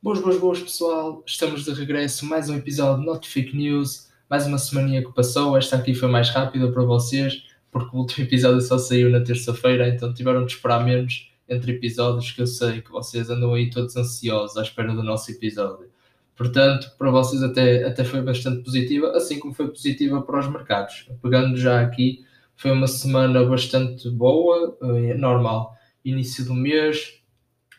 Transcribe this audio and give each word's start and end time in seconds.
Boas, 0.00 0.20
boas, 0.20 0.38
boas, 0.38 0.60
pessoal. 0.60 1.24
Estamos 1.26 1.64
de 1.64 1.72
regresso. 1.72 2.24
Mais 2.24 2.48
um 2.48 2.54
episódio 2.54 3.00
de 3.00 3.06
Not 3.06 3.28
Fake 3.28 3.56
News. 3.56 4.08
Mais 4.30 4.46
uma 4.46 4.56
semaninha 4.56 5.04
que 5.04 5.12
passou. 5.12 5.56
Esta 5.56 5.74
aqui 5.74 5.92
foi 5.92 6.08
mais 6.08 6.30
rápida 6.30 6.70
para 6.70 6.84
vocês, 6.84 7.42
porque 7.68 7.96
o 7.96 7.98
último 7.98 8.24
episódio 8.24 8.60
só 8.60 8.78
saiu 8.78 9.10
na 9.10 9.20
terça-feira, 9.20 9.88
então 9.88 10.14
tiveram 10.14 10.46
de 10.46 10.52
esperar 10.52 10.84
menos 10.84 11.32
entre 11.48 11.72
episódios, 11.72 12.30
que 12.30 12.40
eu 12.40 12.46
sei 12.46 12.80
que 12.80 12.92
vocês 12.92 13.28
andam 13.28 13.52
aí 13.52 13.70
todos 13.70 13.96
ansiosos 13.96 14.56
à 14.56 14.62
espera 14.62 14.94
do 14.94 15.02
nosso 15.02 15.32
episódio. 15.32 15.90
Portanto, 16.36 16.92
para 16.96 17.10
vocês 17.10 17.42
até, 17.42 17.84
até 17.84 18.04
foi 18.04 18.22
bastante 18.22 18.62
positiva, 18.62 19.10
assim 19.16 19.40
como 19.40 19.52
foi 19.52 19.66
positiva 19.66 20.22
para 20.22 20.38
os 20.38 20.48
mercados. 20.48 21.08
Pegando 21.20 21.56
já 21.56 21.80
aqui, 21.80 22.24
foi 22.54 22.70
uma 22.70 22.86
semana 22.86 23.44
bastante 23.44 24.08
boa, 24.08 24.78
eh, 24.80 25.14
normal. 25.14 25.74
Início 26.04 26.44
do 26.44 26.54
mês, 26.54 27.17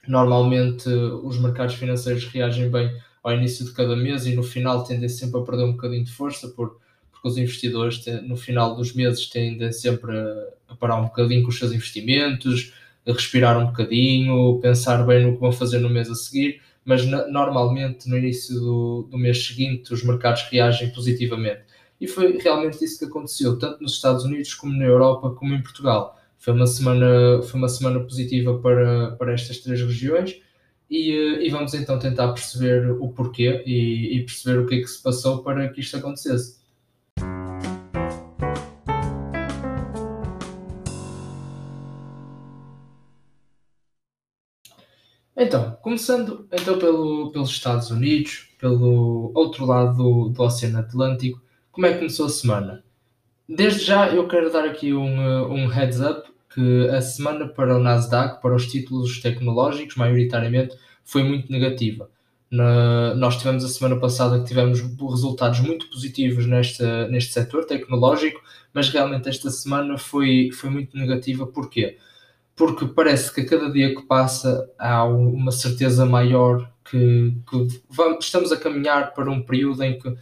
Normalmente 0.08 0.90
os 0.90 1.40
mercados 1.40 1.76
financeiros 1.76 2.26
reagem 2.26 2.70
bem 2.70 2.92
ao 3.24 3.34
início 3.34 3.66
de 3.66 3.74
cada 3.74 3.96
mês 3.96 4.26
e 4.26 4.36
no 4.36 4.44
final 4.44 4.84
tendem 4.84 5.10
sempre 5.10 5.40
a 5.40 5.44
perder 5.44 5.64
um 5.64 5.74
bocadinho 5.74 6.04
de 6.04 6.12
força, 6.12 6.48
por, 6.50 6.80
porque 7.12 7.28
os 7.28 7.38
investidores 7.38 8.04
no 8.24 8.38
final 8.38 8.76
dos 8.76 8.94
meses 8.94 9.28
tendem 9.28 9.72
sempre 9.72 10.18
a, 10.68 10.76
parar 10.76 10.98
um 10.98 11.06
bocadinho 11.06 11.44
com 11.44 11.50
os 11.50 11.58
seus 11.58 11.72
investimentos, 11.72 12.74
a 13.06 13.12
respirar 13.12 13.58
um 13.58 13.68
bocadinho, 13.68 14.60
pensar 14.62 15.06
bem 15.06 15.26
no 15.26 15.34
que 15.34 15.40
vão 15.40 15.52
fazer 15.52 15.80
no 15.80 15.90
mês 15.90 16.10
a 16.10 16.16
seguir, 16.16 16.62
mas 16.86 17.06
normalmente 17.06 18.08
no 18.08 18.18
início 18.18 18.60
do, 18.60 19.08
do 19.12 19.18
mês 19.18 19.46
seguinte 19.46 19.94
os 19.94 20.04
mercados 20.04 20.44
reagem 20.50 20.90
positivamente. 20.92 21.62
E 22.00 22.08
foi 22.08 22.38
realmente 22.38 22.84
isso 22.84 22.98
que 22.98 23.06
aconteceu, 23.06 23.60
tanto 23.60 23.84
nos 23.84 23.94
Estados 23.94 24.24
Unidos 24.24 24.54
como 24.54 24.74
na 24.74 24.86
Europa, 24.86 25.32
como 25.32 25.54
em 25.54 25.62
Portugal 25.62 26.19
foi 26.40 26.54
uma 26.54 26.66
semana, 26.66 27.42
foi 27.44 27.60
uma 27.60 27.68
semana 27.68 28.00
positiva 28.00 28.58
para, 28.60 29.12
para 29.18 29.34
estas 29.34 29.60
três 29.60 29.82
regiões 29.82 30.42
e, 30.90 31.12
eh, 31.12 31.46
e 31.46 31.50
vamos 31.50 31.74
então 31.74 32.00
tentar 32.00 32.30
perceber 32.30 32.90
o 32.92 33.10
porquê 33.10 33.62
e, 33.66 34.18
e 34.18 34.26
perceber 34.26 34.60
o 34.60 34.66
que 34.66 34.76
é 34.76 34.78
que 34.80 34.88
se 34.88 35.04
passou 35.04 35.44
para 35.44 35.68
que 35.70 35.82
isto 35.82 35.98
acontecesse. 35.98 36.58
Então, 45.36 45.78
começando 45.82 46.48
então 46.52 46.80
pelo, 46.80 47.32
pelos 47.32 47.50
Estados 47.50 47.92
Unidos, 47.92 48.50
pelo 48.60 49.32
outro 49.36 49.66
lado 49.66 49.96
do, 49.98 50.30
do 50.30 50.44
Oceano 50.44 50.80
Atlântico, 50.80 51.42
como 51.72 51.86
é 51.86 51.92
que 51.92 52.00
começou 52.00 52.26
a 52.26 52.30
semana? 52.30 52.84
Desde 53.50 53.84
já 53.84 54.08
eu 54.10 54.28
quero 54.28 54.52
dar 54.54 54.64
aqui 54.64 54.94
um, 54.94 55.20
eh, 55.20 55.42
um 55.48 55.66
heads 55.66 56.00
up 56.02 56.30
que 56.54 56.88
a 56.90 57.02
semana 57.02 57.48
para 57.48 57.76
o 57.76 57.80
Nasdaq, 57.80 58.40
para 58.44 58.56
os 58.56 58.68
títulos 58.68 59.20
tecnológicos, 59.20 59.96
maioritariamente, 59.96 60.78
foi 61.04 61.24
muito 61.24 61.52
negativa. 61.52 62.08
Na, 62.52 63.16
nós 63.16 63.38
tivemos 63.38 63.66
a 63.66 63.68
semana 63.68 64.00
passada 64.00 64.40
que 64.40 64.46
tivemos 64.46 64.82
resultados 64.82 65.62
muito 65.62 65.90
positivos 65.90 66.46
neste, 66.46 66.84
neste 67.10 67.34
setor 67.34 67.66
tecnológico, 67.66 68.40
mas 68.72 68.90
realmente 68.90 69.28
esta 69.28 69.50
semana 69.50 69.98
foi, 69.98 70.52
foi 70.54 70.70
muito 70.70 70.96
negativa. 70.96 71.48
Porquê? 71.48 71.98
Porque 72.56 72.86
parece 72.86 73.34
que 73.34 73.42
a 73.42 73.46
cada 73.48 73.72
dia 73.72 73.96
que 73.96 74.04
passa 74.04 74.70
há 74.78 75.04
uma 75.06 75.52
certeza 75.52 76.06
maior 76.06 76.72
que, 76.86 77.34
que 77.50 77.82
vamos, 77.90 78.26
estamos 78.26 78.52
a 78.52 78.58
caminhar 78.58 79.14
para 79.16 79.32
um 79.32 79.42
período 79.42 79.84
em 79.84 79.98
que, 79.98 80.16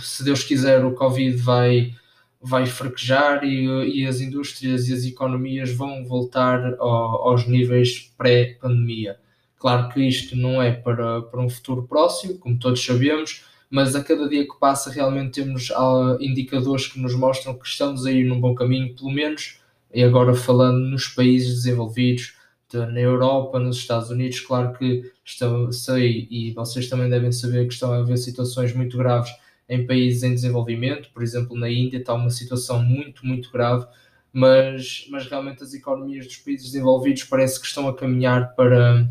se 0.00 0.24
Deus 0.24 0.42
quiser, 0.42 0.84
o 0.84 0.94
Covid 0.94 1.36
vai 1.36 1.94
vai 2.40 2.66
fraquejar 2.66 3.44
e, 3.44 4.00
e 4.00 4.06
as 4.06 4.20
indústrias 4.20 4.88
e 4.88 4.94
as 4.94 5.04
economias 5.04 5.72
vão 5.72 6.04
voltar 6.04 6.74
ao, 6.78 7.28
aos 7.28 7.46
níveis 7.46 8.12
pré-pandemia. 8.16 9.18
Claro 9.58 9.88
que 9.88 10.00
isto 10.06 10.36
não 10.36 10.62
é 10.62 10.72
para, 10.72 11.22
para 11.22 11.40
um 11.40 11.48
futuro 11.48 11.82
próximo, 11.82 12.38
como 12.38 12.58
todos 12.58 12.84
sabemos, 12.84 13.44
mas 13.70 13.96
a 13.96 14.04
cada 14.04 14.28
dia 14.28 14.44
que 14.44 14.58
passa 14.60 14.90
realmente 14.90 15.42
temos 15.42 15.70
uh, 15.70 16.16
indicadores 16.20 16.86
que 16.86 17.00
nos 17.00 17.14
mostram 17.14 17.58
que 17.58 17.66
estamos 17.66 18.06
aí 18.06 18.22
num 18.22 18.40
bom 18.40 18.54
caminho, 18.54 18.94
pelo 18.94 19.10
menos, 19.10 19.58
e 19.92 20.02
agora 20.04 20.34
falando 20.34 20.78
nos 20.78 21.08
países 21.08 21.54
desenvolvidos, 21.54 22.34
de, 22.70 22.78
na 22.78 23.00
Europa, 23.00 23.58
nos 23.58 23.76
Estados 23.76 24.10
Unidos, 24.10 24.40
claro 24.40 24.76
que 24.76 25.10
estão, 25.24 25.72
sei, 25.72 26.26
e 26.30 26.52
vocês 26.52 26.88
também 26.88 27.08
devem 27.08 27.32
saber 27.32 27.66
que 27.66 27.74
estão 27.74 27.92
a 27.92 27.98
haver 27.98 28.18
situações 28.18 28.74
muito 28.74 28.96
graves 28.96 29.30
em 29.68 29.86
países 29.86 30.22
em 30.22 30.34
desenvolvimento, 30.34 31.10
por 31.12 31.22
exemplo, 31.22 31.56
na 31.58 31.70
Índia 31.70 31.98
está 31.98 32.14
uma 32.14 32.30
situação 32.30 32.82
muito, 32.82 33.26
muito 33.26 33.50
grave, 33.50 33.86
mas, 34.32 35.06
mas 35.10 35.26
realmente 35.26 35.62
as 35.62 35.74
economias 35.74 36.26
dos 36.26 36.36
países 36.36 36.66
desenvolvidos 36.66 37.24
parece 37.24 37.60
que 37.60 37.66
estão 37.66 37.88
a 37.88 37.96
caminhar 37.96 38.54
para, 38.54 39.08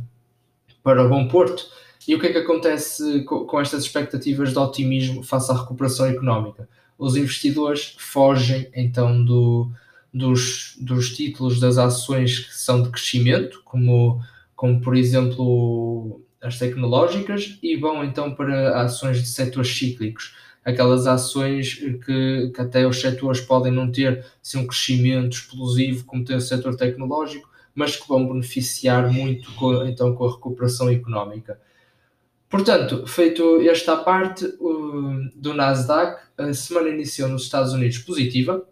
para 0.83 1.07
bom 1.07 1.27
porto. 1.27 1.66
E 2.07 2.13
o 2.13 2.19
que 2.19 2.27
é 2.27 2.31
que 2.31 2.38
acontece 2.38 3.23
com, 3.23 3.59
estas 3.59 3.83
expectativas 3.83 4.51
de 4.51 4.59
otimismo 4.59 5.23
face 5.23 5.51
à 5.51 5.55
recuperação 5.55 6.05
económica? 6.05 6.69
Os 6.97 7.17
investidores 7.17 7.95
fogem 7.97 8.69
então 8.73 9.25
do, 9.25 9.72
dos, 10.13 10.75
dos 10.79 11.16
títulos 11.16 11.59
das 11.59 11.77
ações 11.77 12.39
que 12.39 12.55
são 12.55 12.83
de 12.83 12.89
crescimento, 12.89 13.61
como, 13.66 14.22
como 14.55 14.79
por 14.79 14.95
exemplo 14.95 16.22
as 16.39 16.59
tecnológicas, 16.59 17.57
e 17.63 17.75
vão 17.75 18.03
então 18.03 18.35
para 18.35 18.79
ações 18.79 19.17
de 19.17 19.27
setores 19.27 19.75
cíclicos 19.75 20.35
aquelas 20.65 21.05
ações 21.05 21.75
que, 21.75 22.51
que 22.53 22.61
até 22.61 22.87
os 22.87 22.99
setores 22.99 23.39
podem 23.39 23.71
não 23.71 23.91
ter 23.91 24.25
assim, 24.43 24.57
um 24.57 24.65
crescimento 24.65 25.33
explosivo 25.33 26.03
como 26.05 26.25
tem 26.25 26.35
o 26.35 26.41
setor 26.41 26.75
tecnológico, 26.75 27.47
mas 27.75 27.95
que 27.95 28.07
vão 28.07 28.27
beneficiar 28.27 29.11
muito 29.13 29.53
com, 29.53 29.85
então, 29.85 30.15
com 30.15 30.25
a 30.25 30.31
recuperação 30.31 30.89
económica. 30.89 31.59
Portanto, 32.49 33.05
feito 33.05 33.61
esta 33.61 33.97
parte 33.97 34.45
uh, 34.45 35.29
do 35.35 35.53
Nasdaq, 35.53 36.21
a 36.37 36.53
semana 36.53 36.89
iniciou 36.89 37.29
nos 37.29 37.43
Estados 37.43 37.73
Unidos 37.73 37.99
positiva, 37.99 38.65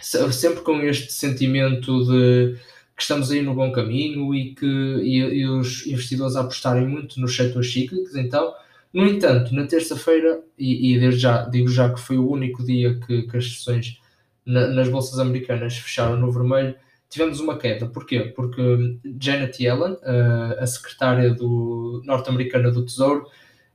sempre 0.00 0.62
com 0.62 0.80
este 0.80 1.12
sentimento 1.12 2.04
de 2.06 2.56
que 2.96 3.02
estamos 3.02 3.30
aí 3.30 3.42
no 3.42 3.54
bom 3.54 3.70
caminho 3.72 4.34
e 4.34 4.54
que 4.54 4.66
e, 4.66 5.18
e 5.18 5.46
os 5.46 5.86
investidores 5.86 6.36
apostarem 6.36 6.86
muito 6.86 7.20
nos 7.20 7.36
setores 7.36 7.72
cíclicos, 7.72 8.14
então 8.16 8.54
no 8.92 9.06
entanto, 9.06 9.54
na 9.54 9.66
terça-feira, 9.66 10.42
e, 10.58 10.96
e, 10.96 11.12
já 11.12 11.44
digo 11.44 11.68
já 11.68 11.92
que 11.92 12.00
foi 12.00 12.18
o 12.18 12.28
único 12.28 12.64
dia 12.64 12.98
que, 13.06 13.22
que 13.22 13.36
as 13.36 13.44
sessões 13.44 14.00
na, 14.44 14.66
nas 14.68 14.88
bolsas 14.88 15.18
americanas 15.20 15.78
fecharam 15.78 16.16
no 16.16 16.32
vermelho, 16.32 16.74
tivemos 17.08 17.38
uma 17.40 17.56
queda. 17.56 17.86
Porquê? 17.86 18.20
Porque 18.34 18.98
Janet 19.20 19.62
Yellen, 19.62 19.96
a, 20.02 20.62
a 20.64 20.66
secretária 20.66 21.32
do, 21.32 22.02
norte-americana 22.04 22.70
do 22.72 22.84
Tesouro, 22.84 23.26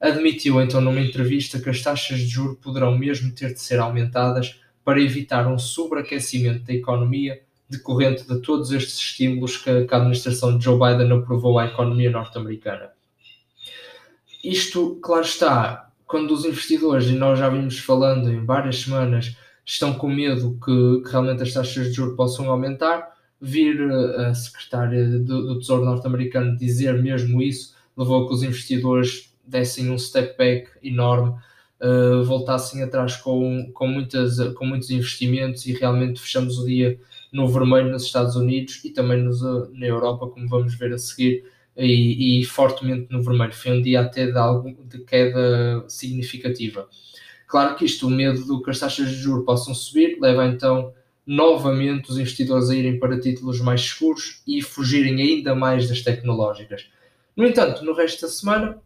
admitiu 0.01 0.61
então 0.61 0.81
numa 0.81 0.99
entrevista 0.99 1.59
que 1.59 1.69
as 1.69 1.81
taxas 1.81 2.19
de 2.19 2.27
juros 2.27 2.57
poderão 2.61 2.97
mesmo 2.97 3.31
ter 3.31 3.53
de 3.53 3.61
ser 3.61 3.79
aumentadas 3.79 4.59
para 4.83 5.01
evitar 5.01 5.47
um 5.47 5.57
sobreaquecimento 5.57 6.65
da 6.65 6.73
economia 6.73 7.41
decorrente 7.69 8.27
de 8.27 8.39
todos 8.41 8.71
estes 8.71 8.97
estímulos 8.99 9.57
que, 9.57 9.85
que 9.85 9.93
a 9.93 9.97
administração 9.97 10.57
de 10.57 10.63
Joe 10.63 10.77
Biden 10.77 11.11
aprovou 11.17 11.57
à 11.57 11.65
economia 11.65 12.11
norte-americana 12.11 12.94
isto, 14.49 14.99
claro 15.01 15.23
está, 15.23 15.89
quando 16.05 16.31
os 16.31 16.45
investidores, 16.45 17.07
e 17.07 17.13
nós 17.13 17.39
já 17.39 17.49
vimos 17.49 17.79
falando 17.79 18.31
em 18.31 18.45
várias 18.45 18.81
semanas, 18.81 19.35
estão 19.65 19.93
com 19.93 20.07
medo 20.07 20.57
que, 20.63 21.01
que 21.03 21.11
realmente 21.11 21.43
as 21.43 21.53
taxas 21.53 21.87
de 21.87 21.93
juros 21.93 22.15
possam 22.15 22.49
aumentar, 22.49 23.15
vir 23.41 23.81
a 23.91 24.33
secretária 24.33 25.07
do, 25.19 25.47
do 25.47 25.59
Tesouro 25.59 25.85
norte-americano 25.85 26.57
dizer 26.57 27.01
mesmo 27.01 27.41
isso, 27.41 27.75
levou 27.97 28.23
a 28.23 28.27
que 28.27 28.33
os 28.33 28.43
investidores 28.43 29.33
dessem 29.45 29.89
um 29.89 29.97
step 29.97 30.37
back 30.37 30.69
enorme, 30.83 31.35
uh, 31.81 32.23
voltassem 32.23 32.81
atrás 32.83 33.15
com, 33.17 33.71
com, 33.73 33.87
muitas, 33.87 34.39
com 34.53 34.65
muitos 34.65 34.89
investimentos 34.89 35.65
e 35.65 35.73
realmente 35.73 36.19
fechamos 36.21 36.57
o 36.57 36.65
dia 36.65 36.99
no 37.31 37.47
vermelho 37.47 37.91
nos 37.91 38.03
Estados 38.03 38.35
Unidos 38.35 38.83
e 38.85 38.89
também 38.91 39.21
nos, 39.21 39.41
na 39.73 39.85
Europa, 39.85 40.27
como 40.27 40.47
vamos 40.47 40.75
ver 40.75 40.93
a 40.93 40.97
seguir 40.97 41.43
e, 41.77 42.41
e, 42.41 42.45
fortemente 42.45 43.07
no 43.11 43.21
vermelho. 43.21 43.53
Foi 43.53 43.71
um 43.71 43.81
dia 43.81 44.01
até 44.01 44.27
de, 44.27 44.37
algo, 44.37 44.75
de 44.85 44.99
queda 44.99 45.83
significativa. 45.87 46.87
Claro 47.47 47.75
que 47.75 47.85
isto, 47.85 48.07
o 48.07 48.09
medo 48.09 48.45
do 48.45 48.61
que 48.61 48.69
as 48.69 48.79
taxas 48.79 49.09
de 49.09 49.15
juros 49.15 49.45
possam 49.45 49.73
subir, 49.73 50.17
leva 50.19 50.45
então 50.45 50.93
novamente 51.25 52.09
os 52.09 52.17
investidores 52.17 52.69
a 52.69 52.75
irem 52.75 52.99
para 52.99 53.19
títulos 53.19 53.59
mais 53.59 53.81
seguros 53.81 54.41
e 54.47 54.61
fugirem 54.61 55.21
ainda 55.21 55.55
mais 55.55 55.89
das 55.89 56.01
tecnológicas. 56.01 56.89
No 57.35 57.45
entanto, 57.45 57.83
no 57.83 57.93
resto 57.93 58.21
da 58.21 58.27
semana, 58.27 58.81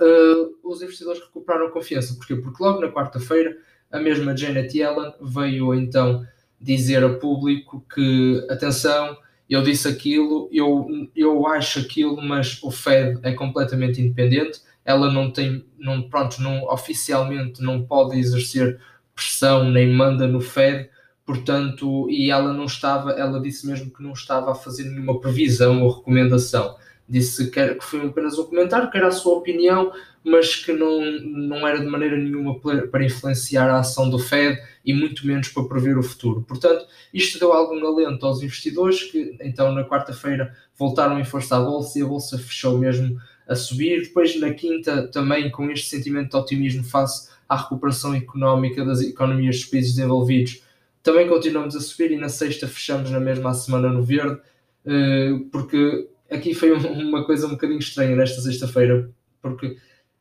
uh, 0.00 0.68
os 0.68 0.82
investidores 0.82 1.20
recuperaram 1.20 1.70
confiança. 1.70 2.14
Porquê? 2.14 2.36
Porque 2.36 2.62
logo 2.62 2.80
na 2.80 2.90
quarta-feira, 2.90 3.56
a 3.90 4.00
mesma 4.00 4.36
Janet 4.36 4.76
Yellen 4.76 5.12
veio 5.20 5.74
então 5.74 6.26
dizer 6.60 7.02
ao 7.02 7.18
público 7.18 7.84
que, 7.94 8.44
atenção, 8.50 9.16
eu 9.48 9.62
disse 9.62 9.88
aquilo, 9.88 10.48
eu, 10.52 10.86
eu 11.14 11.46
acho 11.46 11.80
aquilo, 11.80 12.20
mas 12.20 12.60
o 12.62 12.70
Fed 12.70 13.20
é 13.22 13.32
completamente 13.32 14.00
independente, 14.00 14.60
ela 14.84 15.12
não 15.12 15.30
tem, 15.30 15.64
não, 15.78 16.02
pronto, 16.02 16.40
não, 16.40 16.64
oficialmente 16.64 17.62
não 17.62 17.82
pode 17.82 18.18
exercer 18.18 18.80
pressão 19.14 19.70
nem 19.70 19.92
manda 19.92 20.26
no 20.26 20.40
Fed, 20.40 20.88
portanto, 21.24 22.08
e 22.10 22.30
ela 22.30 22.52
não 22.52 22.66
estava, 22.66 23.12
ela 23.12 23.40
disse 23.40 23.66
mesmo 23.66 23.90
que 23.90 24.02
não 24.02 24.12
estava 24.12 24.52
a 24.52 24.54
fazer 24.54 24.84
nenhuma 24.84 25.18
previsão 25.20 25.82
ou 25.82 25.90
recomendação. 25.90 26.76
Disse 27.08 27.50
que, 27.50 27.60
era, 27.60 27.74
que 27.74 27.84
foi 27.84 28.04
apenas 28.04 28.38
um 28.38 28.44
comentário, 28.44 28.90
que 28.90 28.96
era 28.96 29.08
a 29.08 29.12
sua 29.12 29.34
opinião, 29.38 29.92
mas 30.24 30.56
que 30.56 30.72
não, 30.72 31.00
não 31.00 31.68
era 31.68 31.78
de 31.78 31.86
maneira 31.86 32.16
nenhuma 32.16 32.58
para 32.58 33.04
influenciar 33.04 33.70
a 33.70 33.78
ação 33.78 34.10
do 34.10 34.18
Fed 34.18 34.60
e 34.84 34.92
muito 34.92 35.24
menos 35.24 35.48
para 35.48 35.68
prever 35.68 35.96
o 35.96 36.02
futuro. 36.02 36.42
Portanto, 36.42 36.84
isto 37.14 37.38
deu 37.38 37.52
algum 37.52 37.86
alento 37.86 38.26
aos 38.26 38.42
investidores 38.42 39.04
que 39.04 39.36
então 39.40 39.72
na 39.72 39.84
quarta-feira 39.84 40.52
voltaram 40.76 41.20
em 41.20 41.24
força 41.24 41.56
à 41.56 41.60
bolsa 41.60 41.96
e 41.98 42.02
a 42.02 42.06
bolsa 42.06 42.36
fechou 42.38 42.76
mesmo 42.76 43.20
a 43.46 43.54
subir. 43.54 44.02
Depois 44.02 44.38
na 44.40 44.52
quinta 44.52 45.06
também 45.06 45.48
com 45.48 45.70
este 45.70 45.88
sentimento 45.88 46.30
de 46.30 46.36
otimismo 46.36 46.82
face 46.82 47.30
à 47.48 47.56
recuperação 47.56 48.12
económica 48.12 48.84
das 48.84 49.00
economias 49.02 49.60
dos 49.60 49.66
países 49.66 49.94
desenvolvidos, 49.94 50.60
também 51.04 51.28
continuamos 51.28 51.76
a 51.76 51.80
subir 51.80 52.10
e 52.10 52.16
na 52.16 52.28
sexta 52.28 52.66
fechamos 52.66 53.12
na 53.12 53.20
mesma 53.20 53.54
semana 53.54 53.90
no 53.90 54.02
verde, 54.02 54.40
eh, 54.84 55.34
porque 55.52 56.08
aqui 56.30 56.54
foi 56.54 56.72
uma 56.72 57.24
coisa 57.24 57.46
um 57.46 57.50
bocadinho 57.50 57.78
estranha 57.78 58.16
nesta 58.16 58.40
sexta-feira, 58.40 59.10
porque 59.40 59.76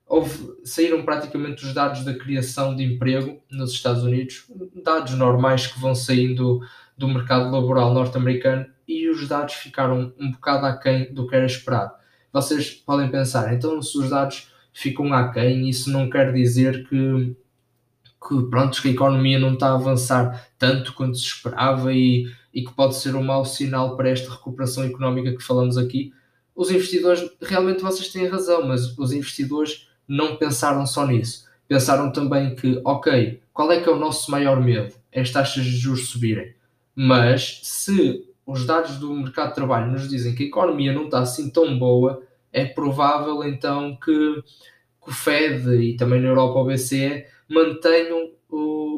houve, 0.06 0.54
saíram 0.63 1.04
praticamente 1.04 1.66
os 1.66 1.74
dados 1.74 2.04
da 2.04 2.13
criação 2.13 2.75
de 2.75 2.84
emprego 2.84 3.42
nos 3.50 3.72
Estados 3.72 4.04
Unidos, 4.04 4.46
dados 4.84 5.13
normais 5.13 5.68
que 5.68 5.80
vão 5.80 5.96
saindo 5.96 6.60
do 6.98 7.07
mercado 7.07 7.50
laboral 7.52 7.94
norte-americano 7.94 8.66
e 8.88 9.10
os 9.10 9.28
dados 9.28 9.56
ficaram 9.56 10.13
um 10.19 10.31
bocado 10.31 10.66
aquém 10.66 11.13
do 11.13 11.28
que 11.28 11.36
era 11.36 11.46
esperado. 11.46 11.94
Vocês 12.31 12.72
podem 12.72 13.10
pensar, 13.10 13.54
então 13.54 13.81
se 13.81 13.98
os 13.98 14.10
dados 14.10 14.51
ficam 14.72 15.13
aquém, 15.13 15.69
isso 15.69 15.90
não 15.90 16.10
quer 16.10 16.31
dizer 16.34 16.88
que, 16.88 17.36
que, 18.28 18.50
pronto, 18.50 18.81
que 18.81 18.90
a 18.90 18.92
economia 18.92 19.40
não 19.40 19.54
está 19.54 19.69
a 19.69 19.75
avançar 19.75 20.50
tanto 20.58 20.94
quanto 20.94 21.18
se 21.18 21.25
esperava 21.25 21.94
e, 21.94 22.28
e 22.56 22.63
que 22.63 22.74
pode 22.74 22.96
ser 22.96 23.13
um 23.16 23.22
mau 23.22 23.44
sinal 23.44 23.98
para 23.98 24.10
esta 24.10 24.31
recuperação 24.31 24.86
económica 24.86 25.36
que 25.36 25.44
falamos 25.44 25.78
aqui. 25.78 26.13
Os 26.56 26.72
investidores, 26.72 27.30
realmente 27.42 27.84
vocês 27.84 28.07
têm 28.07 28.28
razão, 28.28 28.66
mas 28.66 28.98
os 28.98 29.12
investidores 29.12 29.90
não 30.07 30.38
pensaram 30.38 30.88
só 30.88 31.06
nisso. 31.06 31.46
Pensaram 31.68 32.13
também 32.13 32.56
que, 32.56 32.80
ok, 32.86 33.42
qual 33.52 33.69
é 33.74 33.81
que 33.81 33.90
é 33.90 33.92
o 33.92 34.00
nosso 34.00 34.31
maior 34.31 34.62
medo? 34.63 34.96
É 35.12 35.19
as 35.19 35.31
taxas 35.31 35.66
de 35.66 35.72
juros 35.72 36.07
subirem. 36.07 36.56
Mas 36.96 37.60
se 37.63 38.24
os 38.46 38.66
dados 38.66 38.98
do 39.00 39.13
mercado 39.13 39.50
de 39.50 39.56
trabalho 39.56 39.92
nos 39.92 40.08
dizem 40.08 40.34
que 40.34 40.44
a 40.44 40.48
economia 40.48 40.94
não 40.94 41.06
está 41.06 41.19
assim 41.19 41.50
tão 41.50 41.78
boa, 41.78 42.24
é 42.54 42.63
provável 42.63 43.44
então 43.44 43.98
que, 43.98 44.42
que 45.04 45.10
o 45.10 45.12
Fed 45.12 45.75
e 45.75 45.98
também 45.98 46.22
na 46.22 46.30
Europa 46.30 46.60
o 46.60 46.66
BCE 46.66 47.25
mantenham 47.50 48.30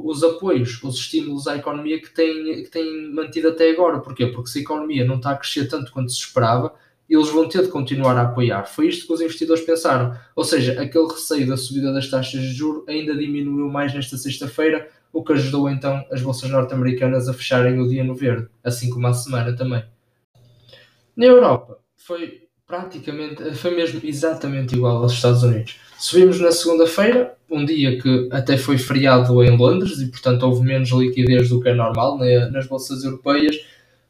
os 0.04 0.24
apoios, 0.24 0.82
os 0.84 0.96
estímulos 0.96 1.48
à 1.48 1.56
economia 1.56 2.02
que 2.02 2.10
têm, 2.10 2.64
que 2.64 3.12
mantido 3.14 3.50
até 3.50 3.70
agora. 3.72 4.00
Porquê? 4.00 4.28
Porque 4.28 4.50
se 4.50 4.60
a 4.60 4.62
economia 4.62 5.06
não 5.06 5.16
está 5.16 5.32
a 5.32 5.38
crescer 5.38 5.68
tanto 5.68 5.92
quanto 5.92 6.12
se 6.12 6.20
esperava, 6.20 6.74
eles 7.10 7.30
vão 7.30 7.48
ter 7.48 7.64
de 7.64 7.70
continuar 7.70 8.18
a 8.18 8.24
apoiar. 8.24 8.66
Foi 8.66 8.88
isto 8.88 9.08
que 9.08 9.14
os 9.14 9.22
investidores 9.22 9.64
pensaram. 9.64 10.18
Ou 10.36 10.44
seja, 10.44 10.82
aquele 10.82 11.08
receio 11.08 11.48
da 11.48 11.56
subida 11.56 11.94
das 11.94 12.10
taxas 12.10 12.42
de 12.42 12.52
juros 12.54 12.88
ainda 12.88 13.16
diminuiu 13.16 13.70
mais 13.70 13.94
nesta 13.94 14.18
sexta-feira, 14.18 14.90
o 15.14 15.24
que 15.24 15.34
ajudou 15.34 15.70
então 15.70 16.06
as 16.12 16.22
bolsas 16.22 16.50
norte-americanas 16.50 17.30
a 17.30 17.34
fecharem 17.34 17.80
o 17.80 17.88
dia 17.88 18.04
no 18.04 18.14
verde, 18.14 18.48
assim 18.64 18.90
como 18.90 19.08
a 19.08 19.14
semana 19.14 19.56
também. 19.56 19.84
Na 21.16 21.26
Europa, 21.26 21.80
foi 21.96 22.47
praticamente, 22.68 23.56
foi 23.56 23.74
mesmo 23.74 24.02
exatamente 24.04 24.76
igual 24.76 24.98
aos 24.98 25.14
Estados 25.14 25.42
Unidos. 25.42 25.80
Subimos 25.98 26.40
na 26.40 26.52
segunda-feira, 26.52 27.34
um 27.50 27.64
dia 27.64 28.00
que 28.00 28.28
até 28.32 28.58
foi 28.58 28.78
feriado 28.78 29.42
em 29.42 29.56
Londres 29.56 30.00
e, 30.00 30.08
portanto, 30.08 30.44
houve 30.44 30.64
menos 30.64 30.90
liquidez 30.90 31.50
do 31.50 31.62
que 31.62 31.70
é 31.70 31.74
normal 31.74 32.20
nas 32.52 32.68
bolsas 32.68 33.06
europeias, 33.06 33.56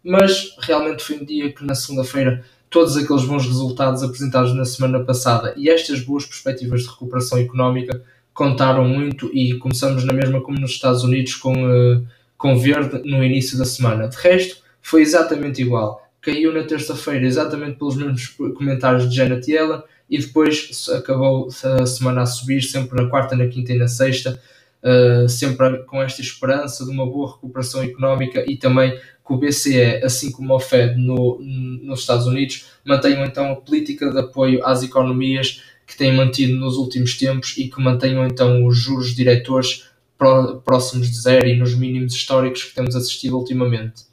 mas 0.03 0.55
realmente 0.59 1.03
foi 1.03 1.17
um 1.17 1.23
dia 1.23 1.53
que 1.53 1.63
na 1.63 1.75
segunda-feira 1.75 2.43
todos 2.69 2.97
aqueles 2.97 3.23
bons 3.23 3.45
resultados 3.45 4.03
apresentados 4.03 4.53
na 4.55 4.65
semana 4.65 5.03
passada 5.03 5.53
e 5.55 5.69
estas 5.69 6.01
boas 6.01 6.25
perspectivas 6.25 6.81
de 6.81 6.89
recuperação 6.89 7.37
económica 7.37 8.03
contaram 8.33 8.83
muito 8.85 9.29
e 9.33 9.53
começamos 9.57 10.03
na 10.03 10.13
mesma 10.13 10.41
como 10.41 10.59
nos 10.59 10.71
Estados 10.71 11.03
Unidos 11.03 11.35
com, 11.35 11.53
uh, 11.53 12.05
com 12.37 12.57
verde 12.57 13.01
no 13.09 13.23
início 13.23 13.57
da 13.57 13.65
semana. 13.65 14.07
De 14.07 14.17
resto, 14.17 14.57
foi 14.81 15.01
exatamente 15.01 15.61
igual. 15.61 16.06
Caiu 16.21 16.53
na 16.53 16.63
terça-feira 16.63 17.25
exatamente 17.25 17.77
pelos 17.77 17.95
mesmos 17.95 18.27
comentários 18.55 19.09
de 19.09 19.15
Janet 19.15 19.49
Yellen 19.49 19.81
e 20.09 20.17
depois 20.17 20.87
acabou 20.95 21.47
a 21.47 21.85
semana 21.85 22.21
a 22.21 22.25
subir, 22.25 22.61
sempre 22.61 23.01
na 23.01 23.09
quarta, 23.09 23.35
na 23.35 23.47
quinta 23.47 23.73
e 23.73 23.77
na 23.77 23.87
sexta, 23.87 24.39
uh, 24.83 25.27
sempre 25.27 25.83
com 25.83 26.01
esta 26.01 26.21
esperança 26.21 26.85
de 26.85 26.91
uma 26.91 27.05
boa 27.05 27.33
recuperação 27.33 27.83
económica 27.83 28.43
e 28.47 28.55
também 28.55 28.91
que 28.91 29.33
o 29.33 29.37
BCE, 29.37 30.01
assim 30.03 30.31
como 30.31 30.53
o 30.53 30.59
Fed 30.59 30.97
no, 30.97 31.39
nos 31.83 31.99
Estados 31.99 32.25
Unidos, 32.25 32.65
mantenham 32.85 33.25
então 33.25 33.51
a 33.51 33.55
política 33.57 34.09
de 34.09 34.19
apoio 34.19 34.65
às 34.65 34.83
economias 34.83 35.61
que 35.85 35.97
têm 35.97 36.15
mantido 36.15 36.55
nos 36.55 36.77
últimos 36.77 37.17
tempos 37.17 37.55
e 37.57 37.67
que 37.67 37.81
mantenham 37.81 38.25
então 38.25 38.65
os 38.65 38.77
juros 38.77 39.13
diretores 39.13 39.89
próximos 40.17 41.09
de 41.09 41.19
zero 41.19 41.47
e 41.47 41.55
nos 41.55 41.75
mínimos 41.75 42.13
históricos 42.13 42.63
que 42.63 42.75
temos 42.75 42.95
assistido 42.95 43.37
ultimamente. 43.37 44.06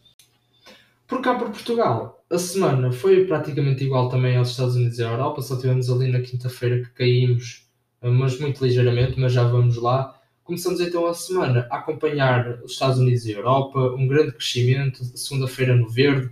Por 1.06 1.20
cá 1.20 1.34
por 1.34 1.50
Portugal, 1.50 2.24
a 2.30 2.38
semana 2.38 2.90
foi 2.90 3.26
praticamente 3.26 3.84
igual 3.84 4.08
também 4.08 4.36
aos 4.36 4.50
Estados 4.50 4.74
Unidos 4.74 4.98
e 4.98 5.04
à 5.04 5.10
Europa, 5.10 5.42
só 5.42 5.56
tivemos 5.56 5.90
ali 5.90 6.10
na 6.10 6.22
quinta-feira 6.22 6.82
que 6.82 6.90
caímos, 6.90 7.68
mas 8.02 8.40
muito 8.40 8.64
ligeiramente, 8.64 9.20
mas 9.20 9.32
já 9.32 9.44
vamos 9.44 9.76
lá. 9.76 10.18
Começamos 10.42 10.80
então 10.80 11.06
a 11.06 11.12
semana 11.12 11.66
a 11.70 11.76
acompanhar 11.76 12.58
os 12.64 12.72
Estados 12.72 12.98
Unidos 12.98 13.26
e 13.26 13.34
a 13.34 13.36
Europa, 13.36 13.78
um 13.98 14.08
grande 14.08 14.32
crescimento, 14.32 15.04
segunda-feira 15.16 15.76
no 15.76 15.90
verde, 15.90 16.30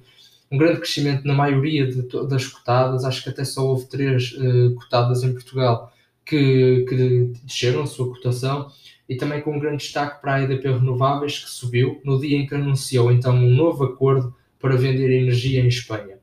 um 0.50 0.56
grande 0.56 0.78
crescimento 0.78 1.26
na 1.26 1.34
maioria 1.34 1.86
de, 1.86 2.02
das 2.26 2.46
cotadas, 2.46 3.04
acho 3.04 3.22
que 3.22 3.28
até 3.28 3.44
só 3.44 3.66
houve 3.66 3.86
três 3.88 4.32
uh, 4.32 4.74
cotadas 4.74 5.22
em 5.22 5.34
Portugal 5.34 5.92
que, 6.24 6.86
que 6.88 7.32
desceram 7.44 7.82
a 7.82 7.86
sua 7.86 8.08
cotação, 8.08 8.70
e 9.06 9.16
também 9.16 9.42
com 9.42 9.54
um 9.54 9.60
grande 9.60 9.82
destaque 9.82 10.22
para 10.22 10.34
a 10.34 10.42
EDP 10.42 10.72
Renováveis, 10.72 11.38
que 11.38 11.50
subiu 11.50 12.00
no 12.04 12.18
dia 12.18 12.38
em 12.38 12.46
que 12.46 12.54
anunciou 12.54 13.12
então 13.12 13.34
um 13.34 13.54
novo 13.54 13.84
acordo 13.84 14.34
para 14.62 14.76
vender 14.76 15.10
energia 15.10 15.60
em 15.60 15.68
Espanha. 15.68 16.16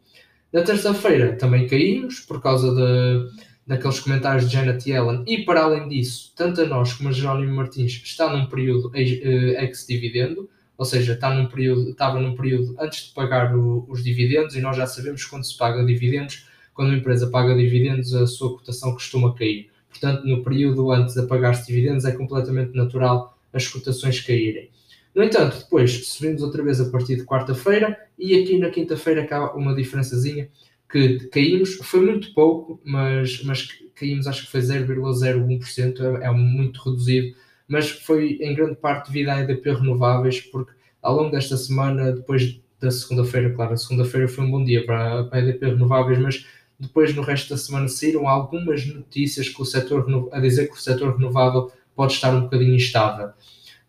Na 0.51 0.63
terça-feira 0.63 1.36
também 1.36 1.68
caímos 1.68 2.21
por 2.21 2.41
causa 2.41 2.74
de 2.74 3.50
daqueles 3.68 4.00
comentários 4.00 4.50
de 4.50 4.53
Janet 4.53 4.89
Yellen, 4.89 5.24
e 5.27 5.45
para 5.45 5.62
além 5.62 5.88
disso, 5.88 6.33
tanto 6.36 6.59
a 6.59 6.65
nós 6.65 6.94
como 6.94 7.09
a 7.09 7.12
Jerónimo 7.12 7.53
Martins 7.53 8.01
está 8.03 8.36
num 8.36 8.47
período 8.47 8.91
eh, 8.95 9.63
ex-dividendo, 9.63 10.50
ou 10.75 10.86
seja, 10.86 11.13
está 11.13 11.31
num 11.31 11.45
período, 11.45 11.91
estava 11.91 12.19
num 12.19 12.36
período 12.36 12.75
antes 12.80 13.09
de 13.09 13.13
pagar 13.13 13.56
o, 13.56 13.86
os 13.88 14.03
dividendos, 14.03 14.56
e 14.56 14.62
nós 14.62 14.75
já 14.75 14.88
sabemos 14.88 15.24
quando 15.24 15.44
se 15.44 15.56
paga 15.56 15.85
dividendos, 15.85 16.47
quando 16.74 16.88
uma 16.88 16.97
empresa 16.97 17.30
paga 17.30 17.56
dividendos, 17.56 18.15
a 18.15 18.25
sua 18.25 18.57
cotação 18.57 18.94
costuma 18.94 19.35
cair. 19.35 19.69
Portanto, 19.88 20.25
no 20.25 20.42
período 20.44 20.92
antes 20.92 21.13
de 21.13 21.28
pagar-se 21.28 21.68
dividendos, 21.68 22.06
é 22.06 22.11
completamente 22.13 22.75
natural 22.75 23.37
as 23.54 23.68
cotações 23.68 24.19
caírem. 24.19 24.71
No 25.13 25.23
entanto, 25.23 25.57
depois 25.57 26.07
subimos 26.07 26.42
outra 26.42 26.63
vez 26.63 26.80
a 26.80 26.89
partir 26.89 27.16
de 27.16 27.25
quarta-feira 27.25 27.97
e 28.18 28.42
aqui 28.42 28.57
na 28.57 28.69
quinta-feira 28.69 29.28
há 29.30 29.56
uma 29.56 29.75
diferençazinha 29.75 30.49
que 30.89 31.28
caímos, 31.30 31.75
foi 31.75 32.01
muito 32.01 32.33
pouco, 32.33 32.80
mas, 32.83 33.44
mas 33.44 33.68
caímos 33.95 34.28
acho 34.28 34.45
que 34.45 34.51
foi 34.51 34.61
0,01%, 34.61 36.21
é, 36.21 36.25
é 36.25 36.31
muito 36.31 36.81
reduzido, 36.81 37.35
mas 37.68 37.89
foi 37.89 38.39
em 38.42 38.56
grande 38.56 38.75
parte 38.75 39.07
devido 39.07 39.30
à 39.30 39.39
EDP 39.42 39.73
renováveis, 39.73 40.42
porque 40.42 40.71
ao 41.01 41.16
longo 41.16 41.31
desta 41.31 41.56
semana, 41.57 42.11
depois 42.11 42.59
da 42.80 42.89
segunda-feira, 42.89 43.51
claro, 43.51 43.73
a 43.73 43.78
segunda-feira 43.78 44.28
foi 44.28 44.44
um 44.45 44.51
bom 44.51 44.63
dia 44.63 44.85
para, 44.85 45.25
para 45.25 45.39
a 45.39 45.42
EDP 45.42 45.66
renováveis, 45.68 46.19
mas 46.19 46.45
depois 46.80 47.13
no 47.13 47.21
resto 47.21 47.49
da 47.49 47.57
semana 47.57 47.87
saíram 47.87 48.28
algumas 48.28 48.85
notícias 48.85 49.49
que 49.49 49.61
o 49.61 49.66
setor, 49.66 50.30
a 50.31 50.39
dizer 50.39 50.68
que 50.68 50.73
o 50.73 50.81
setor 50.81 51.16
renovável 51.18 51.71
pode 51.95 52.13
estar 52.13 52.33
um 52.33 52.42
bocadinho 52.42 52.75
instável. 52.75 53.31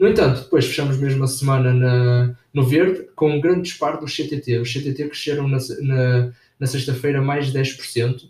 No 0.01 0.09
entanto, 0.09 0.41
depois 0.41 0.65
fechamos 0.65 0.97
mesmo 0.97 1.23
a 1.23 1.29
semana 1.29 1.73
na, 1.73 2.35
no 2.53 2.65
verde 2.65 3.07
com 3.15 3.31
um 3.31 3.41
grande 3.41 3.69
disparo 3.69 4.01
dos 4.01 4.17
CTT. 4.17 4.59
Os 4.59 4.73
CTT 4.73 5.09
cresceram 5.09 5.47
na, 5.47 5.59
na 5.83 6.33
na 6.61 6.67
sexta-feira 6.67 7.23
mais 7.23 7.51
10%, 7.51 8.29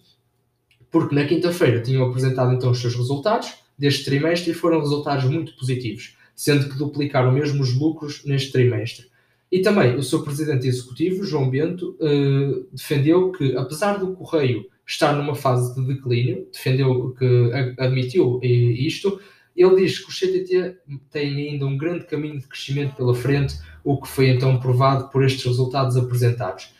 porque 0.88 1.14
na 1.14 1.24
quinta-feira 1.24 1.82
tinham 1.82 2.06
apresentado 2.06 2.54
então 2.54 2.70
os 2.70 2.80
seus 2.80 2.94
resultados 2.94 3.52
deste 3.76 4.04
trimestre 4.04 4.52
e 4.52 4.54
foram 4.54 4.78
resultados 4.78 5.24
muito 5.24 5.56
positivos, 5.56 6.16
sendo 6.36 6.68
que 6.68 6.78
duplicaram 6.78 7.32
mesmo 7.32 7.60
os 7.60 7.74
lucros 7.74 8.24
neste 8.24 8.52
trimestre. 8.52 9.10
E 9.50 9.60
também 9.62 9.96
o 9.96 10.02
seu 10.02 10.22
presidente 10.22 10.68
executivo, 10.68 11.24
João 11.24 11.50
Bento, 11.50 11.96
eh, 12.00 12.62
defendeu 12.72 13.32
que, 13.32 13.56
apesar 13.56 13.98
do 13.98 14.12
Correio 14.12 14.64
estar 14.86 15.12
numa 15.12 15.34
fase 15.34 15.74
de 15.74 15.84
declínio, 15.84 16.46
defendeu 16.52 17.12
que 17.18 17.50
admitiu 17.78 18.38
isto, 18.42 19.20
ele 19.62 19.76
diz 19.76 19.98
que 19.98 20.10
o 20.10 20.14
CTT 20.14 20.76
tem 21.10 21.50
ainda 21.50 21.66
um 21.66 21.76
grande 21.76 22.06
caminho 22.06 22.38
de 22.38 22.46
crescimento 22.46 22.96
pela 22.96 23.14
frente, 23.14 23.58
o 23.84 24.00
que 24.00 24.08
foi 24.08 24.28
então 24.28 24.58
provado 24.58 25.08
por 25.08 25.24
estes 25.24 25.44
resultados 25.44 25.96
apresentados. 25.96 26.72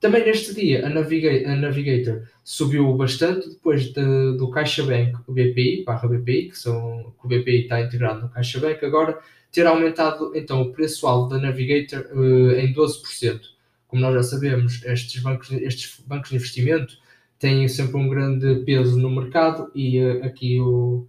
Também 0.00 0.24
neste 0.24 0.54
dia 0.54 0.86
a 0.86 0.88
Navigator, 0.88 1.50
a 1.50 1.56
Navigator 1.56 2.22
subiu 2.44 2.92
bastante 2.94 3.48
depois 3.48 3.92
de, 3.92 4.36
do 4.36 4.48
CaixaBank, 4.50 5.18
BPI, 5.28 5.82
barra 5.84 6.08
BPI, 6.08 6.50
que, 6.50 6.58
são, 6.58 7.12
que 7.20 7.26
o 7.26 7.28
BPI 7.28 7.62
está 7.62 7.80
integrado 7.80 8.22
no 8.22 8.28
CaixaBank, 8.28 8.84
agora 8.84 9.18
ter 9.50 9.66
aumentado 9.66 10.30
então 10.36 10.62
o 10.62 10.72
preço-alvo 10.72 11.28
da 11.28 11.38
Navigator 11.38 12.06
uh, 12.12 12.52
em 12.52 12.72
12%. 12.72 13.40
Como 13.88 14.00
nós 14.00 14.14
já 14.14 14.22
sabemos, 14.22 14.84
estes 14.84 15.20
bancos, 15.20 15.50
estes 15.50 16.00
bancos 16.06 16.30
de 16.30 16.36
investimento 16.36 16.94
têm 17.38 17.66
sempre 17.66 17.96
um 17.96 18.08
grande 18.08 18.62
peso 18.64 18.96
no 18.96 19.10
mercado 19.10 19.70
e 19.74 20.00
uh, 20.00 20.24
aqui 20.24 20.60
o, 20.60 21.08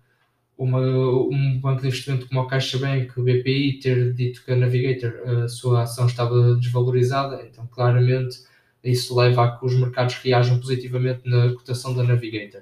uma, 0.60 0.82
um 0.82 1.58
banco 1.58 1.82
de 1.82 1.88
investimento 1.88 2.28
como 2.28 2.42
a 2.42 2.48
CaixaBank, 2.48 3.18
o 3.18 3.24
BPI, 3.24 3.80
ter 3.82 4.14
dito 4.14 4.44
que 4.44 4.52
a 4.52 4.58
Navigator, 4.58 5.14
a 5.26 5.48
sua 5.48 5.84
ação 5.84 6.06
estava 6.06 6.56
desvalorizada, 6.58 7.42
então 7.50 7.66
claramente 7.66 8.44
isso 8.84 9.16
leva 9.18 9.46
a 9.46 9.58
que 9.58 9.66
os 9.66 9.74
mercados 9.74 10.16
reajam 10.16 10.60
positivamente 10.60 11.22
na 11.24 11.54
cotação 11.54 11.96
da 11.96 12.04
Navigator. 12.04 12.62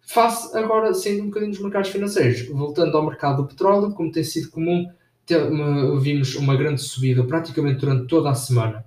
Face 0.00 0.56
agora, 0.56 0.94
sendo 0.94 1.24
um 1.24 1.26
bocadinho 1.26 1.50
dos 1.50 1.60
mercados 1.60 1.90
financeiros, 1.90 2.46
voltando 2.48 2.96
ao 2.96 3.04
mercado 3.04 3.42
do 3.42 3.48
petróleo, 3.48 3.92
como 3.92 4.12
tem 4.12 4.22
sido 4.22 4.50
comum, 4.50 4.88
vimos 6.00 6.36
uma 6.36 6.56
grande 6.56 6.80
subida 6.80 7.24
praticamente 7.24 7.80
durante 7.80 8.06
toda 8.06 8.30
a 8.30 8.34
semana, 8.34 8.84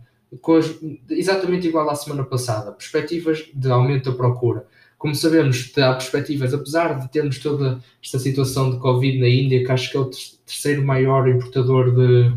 exatamente 1.09 1.67
igual 1.67 1.89
à 1.89 1.95
semana 1.95 2.23
passada, 2.23 2.71
perspectivas 2.71 3.50
de 3.53 3.69
aumento 3.69 4.09
da 4.09 4.17
procura. 4.17 4.65
Como 5.01 5.15
sabemos, 5.15 5.74
há 5.79 5.93
perspectivas, 5.93 6.53
apesar 6.53 7.00
de 7.00 7.12
termos 7.12 7.39
toda 7.39 7.79
esta 8.03 8.20
situação 8.20 8.70
de 8.70 8.77
Covid 8.77 9.17
na 9.17 9.27
Índia, 9.27 9.65
que 9.65 9.72
acho 9.72 9.89
que 9.89 9.98
é 9.98 10.00
o 10.00 10.12
terceiro 10.46 10.86
maior 10.86 11.27
importador 11.27 11.89
de, 11.89 12.31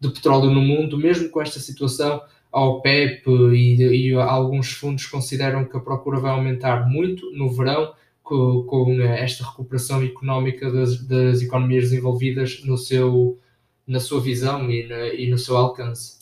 de 0.00 0.08
petróleo 0.14 0.50
no 0.50 0.62
mundo, 0.62 0.96
mesmo 0.96 1.28
com 1.28 1.42
esta 1.42 1.60
situação, 1.60 2.22
a 2.50 2.64
OPEP 2.64 3.28
e, 3.52 3.82
e, 3.82 4.14
alguns 4.14 4.72
fundos 4.72 5.04
consideram 5.04 5.66
que 5.66 5.76
a 5.76 5.80
procura 5.80 6.18
vai 6.18 6.30
aumentar 6.30 6.88
muito 6.88 7.30
no 7.32 7.50
verão, 7.50 7.92
com, 8.22 8.62
com 8.62 9.02
esta 9.02 9.44
recuperação 9.44 10.02
económica 10.02 10.72
das, 10.72 11.06
das, 11.06 11.42
economias 11.42 11.90
desenvolvidas 11.90 12.64
no 12.64 12.78
seu, 12.78 13.38
na 13.86 14.00
sua 14.00 14.22
visão 14.22 14.70
e, 14.70 14.88
na, 14.88 15.08
e 15.08 15.28
no 15.28 15.36
seu 15.36 15.58
alcance. 15.58 16.17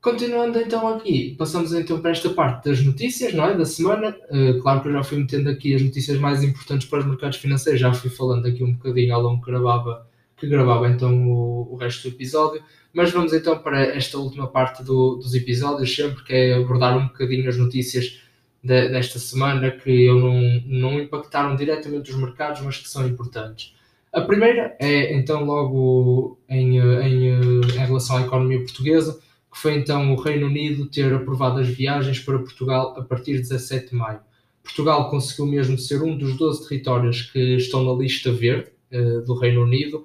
Continuando 0.00 0.58
então 0.58 0.88
aqui, 0.88 1.34
passamos 1.38 1.74
então 1.74 2.00
para 2.00 2.12
esta 2.12 2.30
parte 2.30 2.70
das 2.70 2.82
notícias, 2.82 3.34
não 3.34 3.44
é? 3.44 3.54
Da 3.54 3.66
semana. 3.66 4.16
Uh, 4.30 4.58
claro 4.62 4.80
que 4.80 4.88
eu 4.88 4.92
já 4.92 5.04
fui 5.04 5.18
metendo 5.18 5.50
aqui 5.50 5.74
as 5.74 5.82
notícias 5.82 6.18
mais 6.18 6.42
importantes 6.42 6.88
para 6.88 7.00
os 7.00 7.06
mercados 7.06 7.36
financeiros, 7.36 7.78
já 7.78 7.92
fui 7.92 8.08
falando 8.08 8.46
aqui 8.46 8.64
um 8.64 8.72
bocadinho 8.72 9.14
ao 9.14 9.20
longo 9.20 9.44
que 9.44 9.50
gravava, 9.50 10.08
que 10.38 10.46
gravava 10.46 10.88
então 10.88 11.28
o, 11.28 11.74
o 11.74 11.76
resto 11.76 12.08
do 12.08 12.14
episódio. 12.14 12.62
Mas 12.94 13.10
vamos 13.10 13.34
então 13.34 13.58
para 13.58 13.94
esta 13.94 14.16
última 14.16 14.48
parte 14.48 14.82
do, 14.82 15.16
dos 15.16 15.34
episódios, 15.34 15.94
sempre 15.94 16.24
que 16.24 16.32
é 16.32 16.54
abordar 16.54 16.96
um 16.96 17.08
bocadinho 17.08 17.46
as 17.46 17.58
notícias 17.58 18.22
de, 18.64 18.88
desta 18.88 19.18
semana 19.18 19.70
que 19.70 20.06
eu 20.06 20.18
não, 20.18 20.62
não 20.64 20.98
impactaram 20.98 21.54
diretamente 21.56 22.10
os 22.10 22.16
mercados, 22.16 22.62
mas 22.62 22.78
que 22.78 22.88
são 22.88 23.06
importantes. 23.06 23.74
A 24.14 24.22
primeira 24.22 24.74
é 24.80 25.14
então 25.14 25.44
logo 25.44 26.38
em, 26.48 26.78
em, 26.78 27.26
em 27.28 27.78
relação 27.78 28.16
à 28.16 28.22
economia 28.22 28.60
portuguesa 28.60 29.20
que 29.50 29.58
foi 29.58 29.74
então 29.74 30.14
o 30.14 30.20
Reino 30.20 30.46
Unido 30.46 30.86
ter 30.86 31.12
aprovado 31.12 31.58
as 31.58 31.68
viagens 31.68 32.20
para 32.20 32.38
Portugal 32.38 32.94
a 32.96 33.02
partir 33.02 33.32
de 33.34 33.40
17 33.40 33.90
de 33.90 33.96
maio. 33.96 34.20
Portugal 34.62 35.10
conseguiu 35.10 35.46
mesmo 35.46 35.78
ser 35.78 36.02
um 36.02 36.16
dos 36.16 36.36
12 36.36 36.68
territórios 36.68 37.22
que 37.22 37.56
estão 37.56 37.82
na 37.84 37.92
lista 37.92 38.30
verde 38.30 38.70
uh, 38.92 39.22
do 39.22 39.34
Reino 39.34 39.62
Unido, 39.62 40.04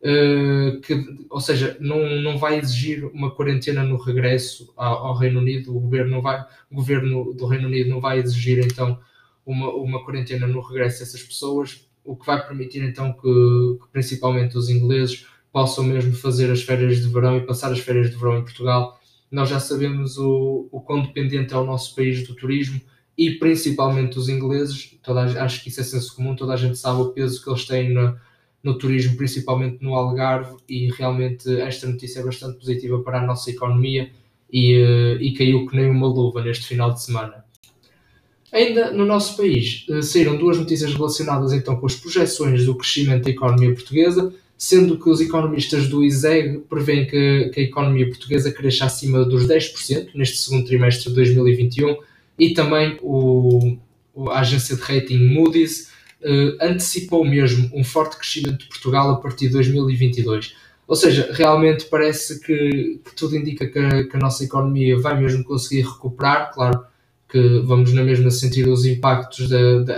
uh, 0.00 0.80
que, 0.80 1.26
ou 1.28 1.40
seja, 1.40 1.76
não, 1.80 2.20
não 2.20 2.38
vai 2.38 2.58
exigir 2.58 3.04
uma 3.12 3.30
quarentena 3.30 3.82
no 3.82 3.96
regresso 3.96 4.72
ao, 4.76 5.08
ao, 5.08 5.16
Reino 5.16 5.40
Unido, 5.40 5.76
o 5.76 5.80
governo, 5.80 6.12
não 6.12 6.22
vai, 6.22 6.40
o 6.70 6.76
governo 6.76 7.34
do 7.34 7.46
Reino 7.46 7.66
Unido 7.66 7.90
não 7.90 8.00
vai 8.00 8.18
exigir 8.18 8.64
então 8.64 8.98
uma, 9.44 9.70
uma 9.74 10.04
quarentena 10.04 10.46
no 10.46 10.60
regresso 10.60 11.00
dessas 11.00 11.22
pessoas, 11.22 11.86
o 12.04 12.16
que 12.16 12.24
vai 12.24 12.44
permitir 12.46 12.82
então 12.82 13.12
que, 13.12 13.20
que 13.20 13.88
principalmente 13.92 14.56
os 14.56 14.70
ingleses 14.70 15.26
possam 15.56 15.84
mesmo 15.84 16.12
fazer 16.12 16.50
as 16.50 16.60
férias 16.60 17.00
de 17.00 17.08
verão 17.08 17.38
e 17.38 17.40
passar 17.40 17.72
as 17.72 17.78
férias 17.78 18.10
de 18.10 18.16
verão 18.16 18.36
em 18.36 18.42
Portugal. 18.42 19.00
Nós 19.30 19.48
já 19.48 19.58
sabemos 19.58 20.18
o, 20.18 20.68
o 20.70 20.82
quão 20.82 21.00
dependente 21.00 21.54
é 21.54 21.56
o 21.56 21.64
nosso 21.64 21.94
país 21.94 22.28
do 22.28 22.34
turismo 22.34 22.78
e 23.16 23.30
principalmente 23.30 24.18
os 24.18 24.28
ingleses. 24.28 24.98
Toda 25.02 25.22
acho 25.22 25.62
que 25.62 25.70
isso 25.70 25.80
é 25.80 25.82
senso 25.82 26.14
comum, 26.14 26.36
toda 26.36 26.52
a 26.52 26.58
gente 26.58 26.76
sabe 26.76 27.00
o 27.00 27.06
peso 27.06 27.42
que 27.42 27.48
eles 27.48 27.64
têm 27.64 27.88
no, 27.88 28.14
no 28.62 28.76
turismo, 28.76 29.16
principalmente 29.16 29.82
no 29.82 29.94
Algarve, 29.94 30.56
e 30.68 30.92
realmente 30.92 31.50
esta 31.58 31.86
notícia 31.86 32.20
é 32.20 32.22
bastante 32.22 32.58
positiva 32.58 33.02
para 33.02 33.22
a 33.22 33.26
nossa 33.26 33.50
economia 33.50 34.10
e, 34.52 34.74
eh, 34.74 35.16
e 35.22 35.32
caiu 35.32 35.66
que 35.66 35.74
nem 35.74 35.88
uma 35.88 36.06
luva 36.06 36.44
neste 36.44 36.66
final 36.66 36.92
de 36.92 37.02
semana. 37.02 37.46
Ainda 38.52 38.90
no 38.90 39.06
nosso 39.06 39.38
país, 39.38 39.86
eh, 39.88 40.02
saíram 40.02 40.36
duas 40.36 40.58
notícias 40.58 40.92
relacionadas 40.92 41.54
então 41.54 41.76
com 41.76 41.86
as 41.86 41.94
projeções 41.94 42.66
do 42.66 42.74
crescimento 42.74 43.24
da 43.24 43.30
economia 43.30 43.72
portuguesa 43.72 44.34
sendo 44.56 44.98
que 44.98 45.08
os 45.08 45.20
economistas 45.20 45.88
do 45.88 46.02
ISEG 46.02 46.60
prevêem 46.68 47.06
que, 47.06 47.50
que 47.52 47.60
a 47.60 47.62
economia 47.64 48.08
portuguesa 48.08 48.50
cresça 48.50 48.86
acima 48.86 49.24
dos 49.24 49.46
10% 49.46 50.10
neste 50.14 50.38
segundo 50.38 50.66
trimestre 50.66 51.10
de 51.10 51.14
2021 51.14 51.96
e 52.38 52.54
também 52.54 52.98
o, 53.02 53.76
a 54.30 54.40
agência 54.40 54.76
de 54.76 54.82
rating 54.82 55.18
Moody's 55.18 55.90
uh, 56.22 56.56
antecipou 56.60 57.24
mesmo 57.24 57.70
um 57.74 57.84
forte 57.84 58.16
crescimento 58.16 58.58
de 58.58 58.68
Portugal 58.68 59.10
a 59.10 59.16
partir 59.16 59.48
de 59.48 59.52
2022. 59.54 60.54
Ou 60.88 60.94
seja, 60.94 61.30
realmente 61.32 61.86
parece 61.86 62.40
que, 62.40 63.00
que 63.04 63.14
tudo 63.16 63.36
indica 63.36 63.66
que 63.66 63.78
a, 63.78 64.08
que 64.08 64.16
a, 64.16 64.20
nossa 64.20 64.44
economia 64.44 64.98
vai 64.98 65.20
mesmo 65.20 65.42
conseguir 65.44 65.82
recuperar. 65.82 66.52
Claro 66.52 66.84
que 67.28 67.58
vamos 67.60 67.92
na 67.92 68.04
mesma 68.04 68.30
sentir 68.30 68.68
os 68.68 68.84
impactos 68.84 69.48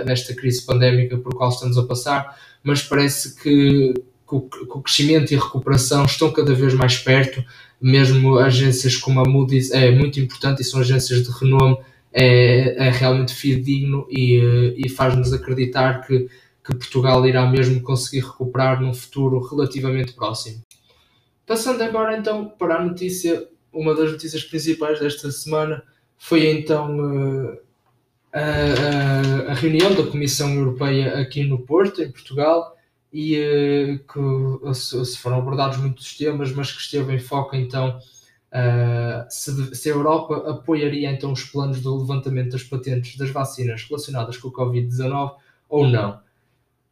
desta 0.07 0.35
crise 0.35 0.65
pandémica 0.65 1.19
por 1.19 1.35
qual 1.35 1.51
estamos 1.51 1.77
a 1.77 1.83
passar, 1.85 2.39
mas 2.63 2.83
parece 2.83 3.37
que, 3.41 3.93
que 4.29 4.37
o, 4.37 4.83
crescimento 4.83 5.33
e 5.33 5.37
recuperação 5.37 6.05
estão 6.05 6.31
cada 6.31 6.53
vez 6.55 6.75
mais 6.75 6.99
perto, 6.99 7.43
mesmo 7.81 8.39
agências 8.39 8.97
como 8.97 9.21
a 9.21 9.25
Moody's 9.25 9.71
é 9.71 9.91
muito 9.91 10.21
importante 10.21 10.61
e 10.61 10.65
são 10.65 10.81
agências 10.81 11.23
de 11.23 11.31
renome, 11.31 11.79
é, 12.13 12.89
é 12.89 12.91
realmente 12.91 13.35
fidedigno 13.35 14.07
e, 14.11 14.37
eh, 14.37 14.75
e 14.77 14.89
faz-nos 14.89 15.33
acreditar 15.33 16.07
que, 16.07 16.29
que 16.65 16.75
Portugal 16.75 17.27
irá 17.27 17.47
mesmo 17.47 17.81
conseguir 17.81 18.21
recuperar 18.21 18.81
num 18.81 18.93
futuro 18.93 19.41
relativamente 19.41 20.13
próximo. 20.13 20.63
Passando 21.47 21.83
agora 21.83 22.17
então 22.17 22.53
para 22.59 22.77
a 22.77 22.85
notícia, 22.85 23.49
uma 23.73 23.95
das 23.95 24.13
notícias 24.13 24.43
principais 24.43 25.01
desta 25.01 25.31
semana 25.31 25.83
foi 26.19 26.49
então 26.49 26.99
eh, 28.33 28.39
a, 28.39 29.51
a, 29.51 29.53
a 29.53 29.55
reunião 29.55 29.95
da 29.95 30.11
Comissão 30.11 30.53
Europeia 30.55 31.19
aqui 31.19 31.45
no 31.45 31.61
Porto, 31.61 32.03
em 32.03 32.11
Portugal, 32.11 32.78
e 33.13 33.39
uh, 33.39 33.99
que 33.99 34.75
se, 34.75 35.17
foram 35.17 35.39
abordados 35.39 35.79
muitos 35.79 36.17
temas, 36.17 36.53
mas 36.53 36.73
que 36.73 36.81
esteve 36.81 37.15
em 37.15 37.19
foco 37.19 37.57
então 37.57 37.99
uh, 37.99 39.27
se, 39.31 39.89
a 39.89 39.93
Europa 39.93 40.51
apoiaria 40.51 41.11
então 41.11 41.33
os 41.33 41.45
planos 41.45 41.81
do 41.81 41.97
levantamento 41.97 42.53
das 42.53 42.63
patentes 42.63 43.17
das 43.17 43.31
vacinas 43.31 43.83
relacionadas 43.83 44.37
com 44.37 44.49
o 44.49 44.53
Covid-19 44.53 45.35
ou 45.69 45.89
não. 45.89 46.21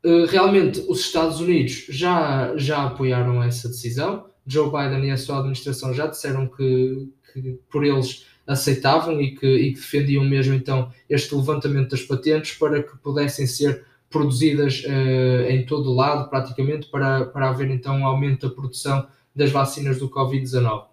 Uh, 0.05 0.27
realmente 0.27 0.81
os 0.89 1.01
Estados 1.01 1.41
Unidos 1.41 1.87
já, 1.89 2.57
já 2.57 2.85
apoiaram 2.85 3.43
essa 3.43 3.69
decisão. 3.69 4.27
Joe 4.47 4.71
Biden 4.71 5.09
e 5.09 5.11
a 5.11 5.17
sua 5.17 5.39
administração 5.39 5.93
já 5.93 6.07
disseram 6.07 6.47
que, 6.47 7.09
que 7.33 7.59
por 7.69 7.85
eles 7.85 8.25
aceitavam 8.47 9.21
e 9.21 9.35
que, 9.35 9.47
e 9.47 9.73
que 9.73 9.81
defendiam 9.81 10.25
mesmo 10.25 10.55
então 10.55 10.93
este 11.11 11.35
levantamento 11.35 11.91
das 11.91 12.03
patentes 12.03 12.57
para 12.57 12.83
que 12.83 12.97
pudessem 12.99 13.47
ser 13.47 13.85
produzidas 14.11 14.85
uh, 14.85 15.51
em 15.51 15.67
todo 15.67 15.91
o 15.91 15.95
lado, 15.95 16.29
praticamente, 16.29 16.89
para, 16.89 17.27
para 17.27 17.49
haver 17.49 17.71
então 17.71 17.99
um 17.99 18.07
aumento 18.07 18.49
da 18.49 18.55
produção 18.55 19.07
das 19.35 19.51
vacinas 19.51 19.99
do 19.99 20.09
Covid-19. 20.09 20.85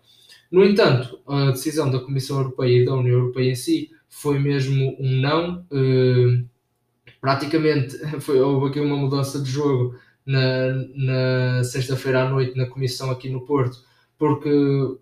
No 0.51 0.63
entanto, 0.63 1.19
a 1.27 1.51
decisão 1.51 1.89
da 1.89 1.99
Comissão 1.99 2.37
Europeia 2.37 2.81
e 2.81 2.85
da 2.85 2.93
União 2.93 3.19
Europeia 3.19 3.51
em 3.51 3.55
si 3.55 3.91
foi 4.09 4.37
mesmo 4.37 4.95
um 4.99 5.21
não. 5.21 5.65
Uh, 5.71 6.45
praticamente 7.19 7.97
foi, 8.21 8.39
houve 8.39 8.67
aqui 8.67 8.79
uma 8.79 8.97
mudança 8.97 9.41
de 9.41 9.49
jogo 9.49 9.95
na, 10.25 10.73
na 10.95 11.63
sexta-feira 11.63 12.23
à 12.23 12.29
noite 12.29 12.57
na 12.57 12.65
Comissão 12.65 13.09
aqui 13.11 13.29
no 13.29 13.45
Porto, 13.45 13.77
porque 14.17 14.49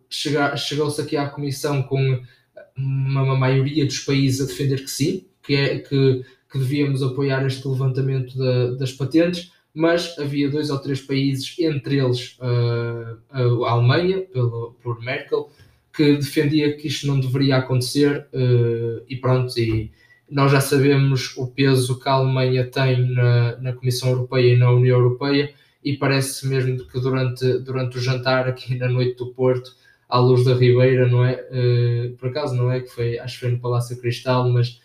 chegou-se 0.10 1.01
aqui 1.01 1.18
à 1.18 1.27
Comissão 1.27 1.84
com 1.84 2.22
uma 2.77 3.36
maioria 3.36 3.86
dos 3.86 4.00
países 4.00 4.41
a 4.41 4.46
defender 4.46 4.82
que 4.82 4.89
sim, 4.89 5.25
que 5.44 5.56
é 5.56 5.80
que 5.80 6.24
que 6.51 6.60
devíamos 6.60 7.01
apoiar 7.01 7.46
este 7.46 7.65
levantamento 7.67 8.38
da, 8.38 8.72
das 8.72 8.91
patentes, 8.91 9.51
mas 9.74 10.17
havia 10.20 10.50
dois 10.50 10.70
ou 10.70 10.79
três 10.79 11.01
países, 11.01 11.55
entre 11.60 11.98
eles 11.98 12.38
uh, 12.39 13.63
a 13.63 13.72
Alemanha, 13.72 14.22
pelo, 14.22 14.75
por 14.84 15.01
Merkel, 15.01 15.50
que 15.93 16.17
defendia 16.17 16.75
que 16.75 16.88
isto 16.88 17.08
não 17.08 17.20
deveria 17.20 17.58
acontecer 17.58 18.27
uh, 18.34 19.01
e 19.08 19.15
pronto, 19.15 19.58
e 19.58 19.91
nós 20.29 20.51
já 20.51 20.62
sabemos 20.62 21.36
o 21.38 21.48
peso 21.48 22.00
que 22.00 22.08
a 22.08 22.13
Alemanha 22.13 22.65
tem 22.65 23.13
na, 23.13 23.58
na 23.58 23.74
Comissão 23.74 24.10
Europeia 24.10 24.53
e 24.53 24.58
na 24.58 24.72
União 24.72 24.98
Europeia 24.98 25.53
e 25.84 25.98
parece 25.98 26.48
mesmo 26.48 26.86
que 26.86 27.00
durante, 27.00 27.60
durante 27.60 27.98
o 27.98 28.01
jantar 28.01 28.48
aqui 28.48 28.75
na 28.75 28.88
noite 28.88 29.17
do 29.17 29.27
Porto, 29.27 29.75
à 30.08 30.20
luz 30.20 30.43
da 30.43 30.53
Ribeira, 30.53 31.08
não 31.08 31.24
é? 31.24 31.46
Uh, 31.50 32.15
por 32.17 32.29
acaso 32.29 32.55
não 32.55 32.70
é 32.70 32.81
que 32.81 32.89
foi, 32.89 33.17
acho 33.17 33.36
que 33.36 33.39
foi 33.41 33.51
no 33.51 33.60
Palácio 33.60 34.00
Cristal, 34.00 34.50
mas 34.50 34.80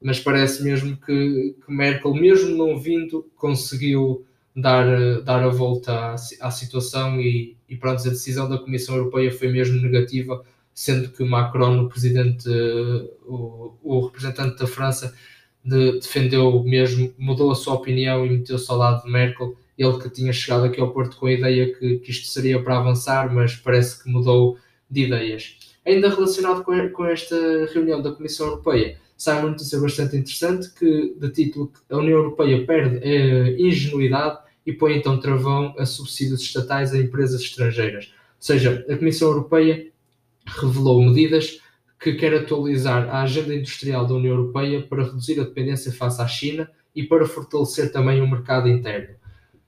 mas 0.00 0.18
parece 0.18 0.62
mesmo 0.62 0.96
que, 0.96 1.56
que 1.64 1.72
Merkel, 1.72 2.14
mesmo 2.14 2.56
não 2.56 2.78
vindo, 2.78 3.26
conseguiu 3.36 4.24
dar, 4.54 5.20
dar 5.22 5.42
a 5.42 5.48
volta 5.48 5.92
à, 5.92 6.14
à 6.14 6.50
situação 6.50 7.20
e, 7.20 7.56
e 7.68 7.76
pronto, 7.76 8.00
a 8.06 8.10
decisão 8.10 8.48
da 8.48 8.58
Comissão 8.58 8.96
Europeia 8.96 9.32
foi 9.32 9.48
mesmo 9.48 9.80
negativa 9.80 10.44
sendo 10.80 11.10
que 11.10 11.22
Macron, 11.24 11.82
o 11.82 11.88
presidente, 11.88 12.48
o, 13.26 13.74
o 13.82 14.00
representante 14.06 14.58
da 14.58 14.66
França, 14.66 15.14
de, 15.62 16.00
defendeu 16.00 16.62
mesmo, 16.62 17.12
mudou 17.18 17.50
a 17.50 17.54
sua 17.54 17.74
opinião 17.74 18.24
e 18.24 18.30
meteu-se 18.30 18.70
ao 18.70 18.78
lado 18.78 19.04
de 19.04 19.10
Merkel. 19.10 19.54
Ele 19.76 19.98
que 19.98 20.08
tinha 20.08 20.32
chegado 20.32 20.64
aqui 20.64 20.80
ao 20.80 20.90
Porto 20.90 21.18
com 21.18 21.26
a 21.26 21.32
ideia 21.32 21.74
que, 21.74 21.98
que 21.98 22.10
isto 22.10 22.28
seria 22.28 22.62
para 22.62 22.78
avançar, 22.78 23.30
mas 23.32 23.56
parece 23.56 24.02
que 24.02 24.10
mudou 24.10 24.56
de 24.90 25.02
ideias. 25.02 25.58
Ainda 25.84 26.08
relacionado 26.08 26.62
com, 26.64 26.88
com 26.90 27.04
esta 27.04 27.36
reunião 27.74 28.00
da 28.00 28.12
Comissão 28.12 28.46
Europeia, 28.46 28.98
sai 29.20 29.38
uma 29.38 29.50
notícia 29.50 29.78
bastante 29.78 30.16
interessante 30.16 30.70
que, 30.72 31.14
de 31.14 31.30
título, 31.30 31.70
a 31.90 31.98
União 31.98 32.16
Europeia 32.16 32.64
perde 32.64 33.06
a 33.06 33.50
ingenuidade 33.60 34.38
e 34.64 34.72
põe 34.72 34.96
então 34.96 35.20
travão 35.20 35.74
a 35.78 35.84
subsídios 35.84 36.40
estatais 36.40 36.94
a 36.94 36.98
empresas 36.98 37.42
estrangeiras. 37.42 38.06
Ou 38.06 38.12
seja, 38.38 38.82
a 38.88 38.96
Comissão 38.96 39.28
Europeia 39.28 39.88
revelou 40.46 41.02
medidas 41.02 41.60
que 42.00 42.14
quer 42.14 42.32
atualizar 42.32 43.10
a 43.10 43.20
agenda 43.20 43.54
industrial 43.54 44.06
da 44.06 44.14
União 44.14 44.36
Europeia 44.36 44.80
para 44.80 45.04
reduzir 45.04 45.38
a 45.38 45.44
dependência 45.44 45.92
face 45.92 46.22
à 46.22 46.26
China 46.26 46.70
e 46.96 47.02
para 47.02 47.26
fortalecer 47.26 47.92
também 47.92 48.22
o 48.22 48.30
mercado 48.30 48.70
interno. 48.70 49.16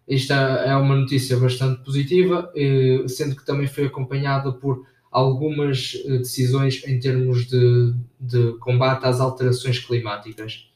Esta 0.09 0.35
é 0.35 0.75
uma 0.75 0.97
notícia 0.97 1.37
bastante 1.37 1.85
positiva, 1.85 2.51
eh, 2.57 3.05
sendo 3.07 3.37
que 3.37 3.45
também 3.45 3.67
foi 3.67 3.85
acompanhada 3.85 4.51
por 4.51 4.87
algumas 5.13 6.03
eh, 6.07 6.19
decisões 6.19 6.83
em 6.87 6.99
termos 6.99 7.47
de, 7.47 7.95
de 8.19 8.55
combate 8.59 9.05
às 9.05 9.21
alterações 9.21 9.79
climáticas. 9.79 10.73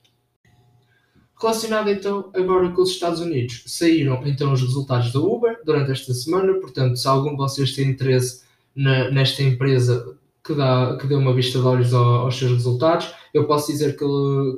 Relacionado 1.41 1.91
então 1.91 2.31
agora 2.35 2.71
com 2.71 2.83
os 2.83 2.91
Estados 2.91 3.21
Unidos, 3.21 3.65
saíram 3.67 4.23
então 4.27 4.53
os 4.53 4.61
resultados 4.61 5.13
da 5.13 5.21
Uber 5.21 5.59
durante 5.65 5.91
esta 5.91 6.13
semana, 6.15 6.55
portanto, 6.55 6.97
se 6.97 7.09
algum 7.09 7.31
de 7.31 7.37
vocês 7.37 7.75
tem 7.75 7.89
interesse 7.89 8.43
na, 8.75 9.11
nesta 9.11 9.43
empresa 9.43 10.17
que, 10.45 10.55
dá, 10.55 10.97
que 11.01 11.07
deu 11.07 11.19
uma 11.19 11.35
vista 11.35 11.59
de 11.59 11.65
olhos 11.67 11.93
ao, 11.93 12.23
aos 12.23 12.37
seus 12.39 12.53
resultados, 12.53 13.13
eu 13.35 13.47
posso 13.47 13.73
dizer 13.73 13.93
que, 13.93 14.05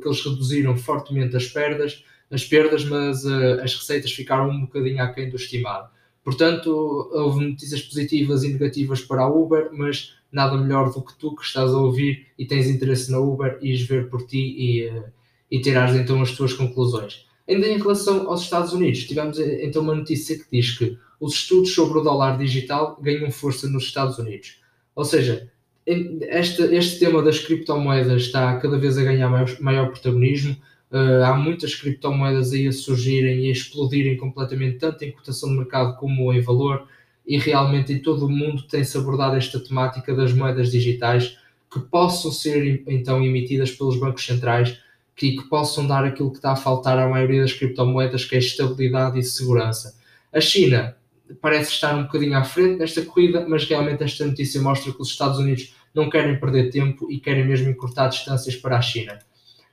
que, 0.00 0.08
eles 0.08 0.24
reduziram 0.24 0.76
fortemente 0.76 1.36
as 1.36 1.46
perdas, 1.46 2.04
as 2.30 2.44
perdas, 2.44 2.84
mas 2.84 3.24
uh, 3.24 3.60
as 3.62 3.74
receitas 3.74 4.12
ficaram 4.12 4.50
um 4.50 4.60
bocadinho 4.62 5.02
aquém 5.02 5.30
do 5.30 5.36
estimado. 5.36 5.88
Portanto, 6.24 6.70
houve 7.12 7.44
notícias 7.46 7.82
positivas 7.82 8.44
e 8.44 8.48
negativas 8.48 9.00
para 9.00 9.22
a 9.22 9.28
Uber, 9.28 9.70
mas 9.72 10.14
nada 10.30 10.56
melhor 10.56 10.92
do 10.92 11.02
que 11.02 11.16
tu 11.18 11.34
que 11.34 11.42
estás 11.42 11.70
a 11.70 11.78
ouvir 11.78 12.26
e 12.38 12.46
tens 12.46 12.66
interesse 12.68 13.10
na 13.10 13.18
Uber, 13.18 13.58
ires 13.62 13.82
ver 13.82 14.08
por 14.08 14.26
ti 14.26 14.38
e, 14.38 14.88
uh, 14.88 15.04
e 15.50 15.60
tirares 15.60 15.96
então 15.96 16.20
as 16.20 16.32
tuas 16.32 16.52
conclusões. 16.52 17.26
Ainda 17.48 17.66
em 17.66 17.78
relação 17.78 18.28
aos 18.28 18.42
Estados 18.42 18.72
Unidos, 18.74 19.04
tivemos 19.04 19.38
eh, 19.38 19.64
então 19.64 19.80
uma 19.80 19.94
notícia 19.94 20.38
que 20.38 20.44
diz 20.52 20.76
que 20.76 20.98
os 21.18 21.34
estudos 21.34 21.74
sobre 21.74 21.98
o 21.98 22.02
dólar 22.02 22.36
digital 22.36 22.98
ganham 23.00 23.30
força 23.30 23.68
nos 23.68 23.84
Estados 23.84 24.18
Unidos. 24.18 24.60
Ou 24.94 25.04
seja, 25.04 25.50
este, 25.86 26.62
este 26.74 26.98
tema 26.98 27.22
das 27.22 27.38
criptomoedas 27.38 28.22
está 28.22 28.58
cada 28.58 28.78
vez 28.78 28.98
a 28.98 29.02
ganhar 29.02 29.30
maior, 29.30 29.60
maior 29.60 29.90
protagonismo. 29.90 30.56
Uh, 30.90 31.22
há 31.24 31.36
muitas 31.36 31.74
criptomoedas 31.74 32.52
aí 32.52 32.66
a 32.66 32.72
surgirem 32.72 33.44
e 33.44 33.48
a 33.48 33.52
explodirem 33.52 34.16
completamente, 34.16 34.78
tanto 34.78 35.04
em 35.04 35.12
cotação 35.12 35.50
de 35.50 35.56
mercado 35.56 35.96
como 35.96 36.32
em 36.32 36.40
valor, 36.40 36.86
e 37.26 37.36
realmente 37.36 37.92
em 37.92 38.00
todo 38.00 38.24
o 38.24 38.30
mundo 38.30 38.62
tem-se 38.62 38.96
abordado 38.96 39.36
esta 39.36 39.60
temática 39.60 40.14
das 40.14 40.32
moedas 40.32 40.70
digitais 40.70 41.36
que 41.70 41.78
possam 41.78 42.32
ser 42.32 42.82
então 42.86 43.22
emitidas 43.22 43.70
pelos 43.70 44.00
bancos 44.00 44.24
centrais 44.24 44.80
que, 45.14 45.36
que 45.36 45.48
possam 45.48 45.86
dar 45.86 46.04
aquilo 46.04 46.30
que 46.30 46.38
está 46.38 46.52
a 46.52 46.56
faltar 46.56 46.98
à 46.98 47.06
maioria 47.06 47.42
das 47.42 47.52
criptomoedas, 47.52 48.24
que 48.24 48.36
é 48.36 48.38
estabilidade 48.38 49.18
e 49.18 49.22
segurança. 49.22 49.98
A 50.32 50.40
China 50.40 50.96
parece 51.42 51.72
estar 51.72 51.94
um 51.94 52.04
bocadinho 52.04 52.38
à 52.38 52.44
frente 52.44 52.78
nesta 52.78 53.02
corrida, 53.02 53.44
mas 53.46 53.64
realmente 53.64 54.02
esta 54.02 54.24
notícia 54.24 54.62
mostra 54.62 54.92
que 54.92 55.02
os 55.02 55.08
Estados 55.08 55.38
Unidos 55.38 55.74
não 55.94 56.08
querem 56.08 56.38
perder 56.38 56.70
tempo 56.70 57.10
e 57.10 57.18
querem 57.18 57.46
mesmo 57.46 57.68
encurtar 57.68 58.08
distâncias 58.08 58.56
para 58.56 58.78
a 58.78 58.80
China. 58.82 59.18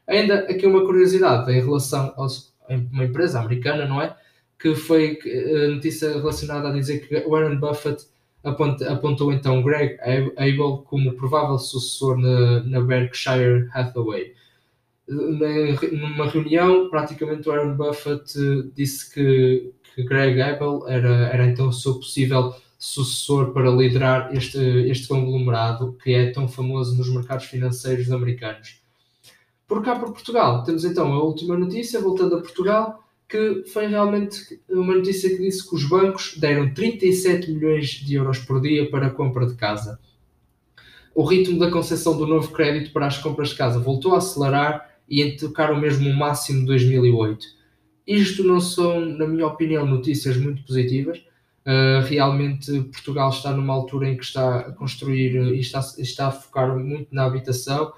Ainda 0.07 0.39
aqui 0.39 0.65
uma 0.65 0.85
curiosidade 0.85 1.51
em 1.51 1.61
relação 1.61 2.13
a 2.17 2.27
uma 2.91 3.05
empresa 3.05 3.39
americana, 3.39 3.87
não 3.87 4.01
é? 4.01 4.15
Que 4.59 4.75
foi 4.75 5.19
a 5.65 5.69
notícia 5.69 6.13
relacionada 6.13 6.69
a 6.69 6.73
dizer 6.73 7.07
que 7.07 7.19
Warren 7.21 7.57
Buffett 7.57 8.05
apontou 8.43 9.33
então 9.33 9.63
Greg 9.63 9.97
Abel 10.37 10.83
como 10.87 11.13
provável 11.13 11.57
sucessor 11.57 12.17
na, 12.17 12.63
na 12.63 12.81
Berkshire 12.81 13.67
Hathaway. 13.73 14.33
Numa 15.07 16.27
reunião, 16.27 16.89
praticamente 16.89 17.47
Warren 17.47 17.75
Buffett 17.75 18.33
disse 18.75 19.13
que, 19.13 19.71
que 19.95 20.03
Greg 20.03 20.39
Abel 20.41 20.87
era, 20.87 21.29
era 21.29 21.45
então 21.45 21.69
o 21.69 21.73
seu 21.73 21.95
possível 21.95 22.53
sucessor 22.77 23.51
para 23.51 23.71
liderar 23.71 24.35
este, 24.35 24.59
este 24.59 25.07
conglomerado 25.07 25.97
que 26.03 26.13
é 26.13 26.31
tão 26.31 26.47
famoso 26.47 26.95
nos 26.95 27.09
mercados 27.09 27.45
financeiros 27.45 28.11
americanos. 28.11 28.84
Por 29.67 29.83
cá, 29.83 29.97
por 29.97 30.11
Portugal, 30.11 30.63
temos 30.63 30.85
então 30.85 31.11
a 31.13 31.23
última 31.23 31.57
notícia, 31.57 31.99
voltando 31.99 32.35
a 32.35 32.41
Portugal, 32.41 33.03
que 33.27 33.63
foi 33.73 33.87
realmente 33.87 34.61
uma 34.69 34.95
notícia 34.95 35.29
que 35.29 35.41
disse 35.41 35.67
que 35.67 35.75
os 35.75 35.83
bancos 35.85 36.37
deram 36.37 36.71
37 36.73 37.51
milhões 37.51 37.87
de 37.87 38.15
euros 38.15 38.39
por 38.39 38.61
dia 38.61 38.89
para 38.89 39.07
a 39.07 39.09
compra 39.09 39.47
de 39.47 39.55
casa. 39.55 39.99
O 41.15 41.23
ritmo 41.23 41.57
da 41.57 41.71
concessão 41.71 42.15
do 42.15 42.27
novo 42.27 42.51
crédito 42.51 42.91
para 42.91 43.07
as 43.07 43.17
compras 43.17 43.49
de 43.49 43.55
casa 43.55 43.79
voltou 43.79 44.13
a 44.13 44.17
acelerar 44.17 44.95
e 45.09 45.31
tocaram 45.31 45.79
mesmo 45.79 46.09
o 46.09 46.15
máximo 46.15 46.59
de 46.59 46.65
2008. 46.67 47.45
Isto 48.05 48.43
não 48.43 48.59
são, 48.59 49.03
na 49.03 49.27
minha 49.27 49.47
opinião, 49.47 49.85
notícias 49.85 50.37
muito 50.37 50.63
positivas, 50.63 51.23
Uh, 51.65 52.05
realmente 52.05 52.71
Portugal 52.91 53.31
está 53.31 53.51
numa 53.51 53.73
altura 53.73 54.07
em 54.07 54.15
que 54.15 54.23
está 54.23 54.59
a 54.59 54.71
construir 54.71 55.35
e 55.35 55.59
está, 55.59 55.79
está 55.97 56.27
a 56.27 56.31
focar 56.31 56.77
muito 56.77 57.07
na 57.11 57.25
habitação 57.25 57.91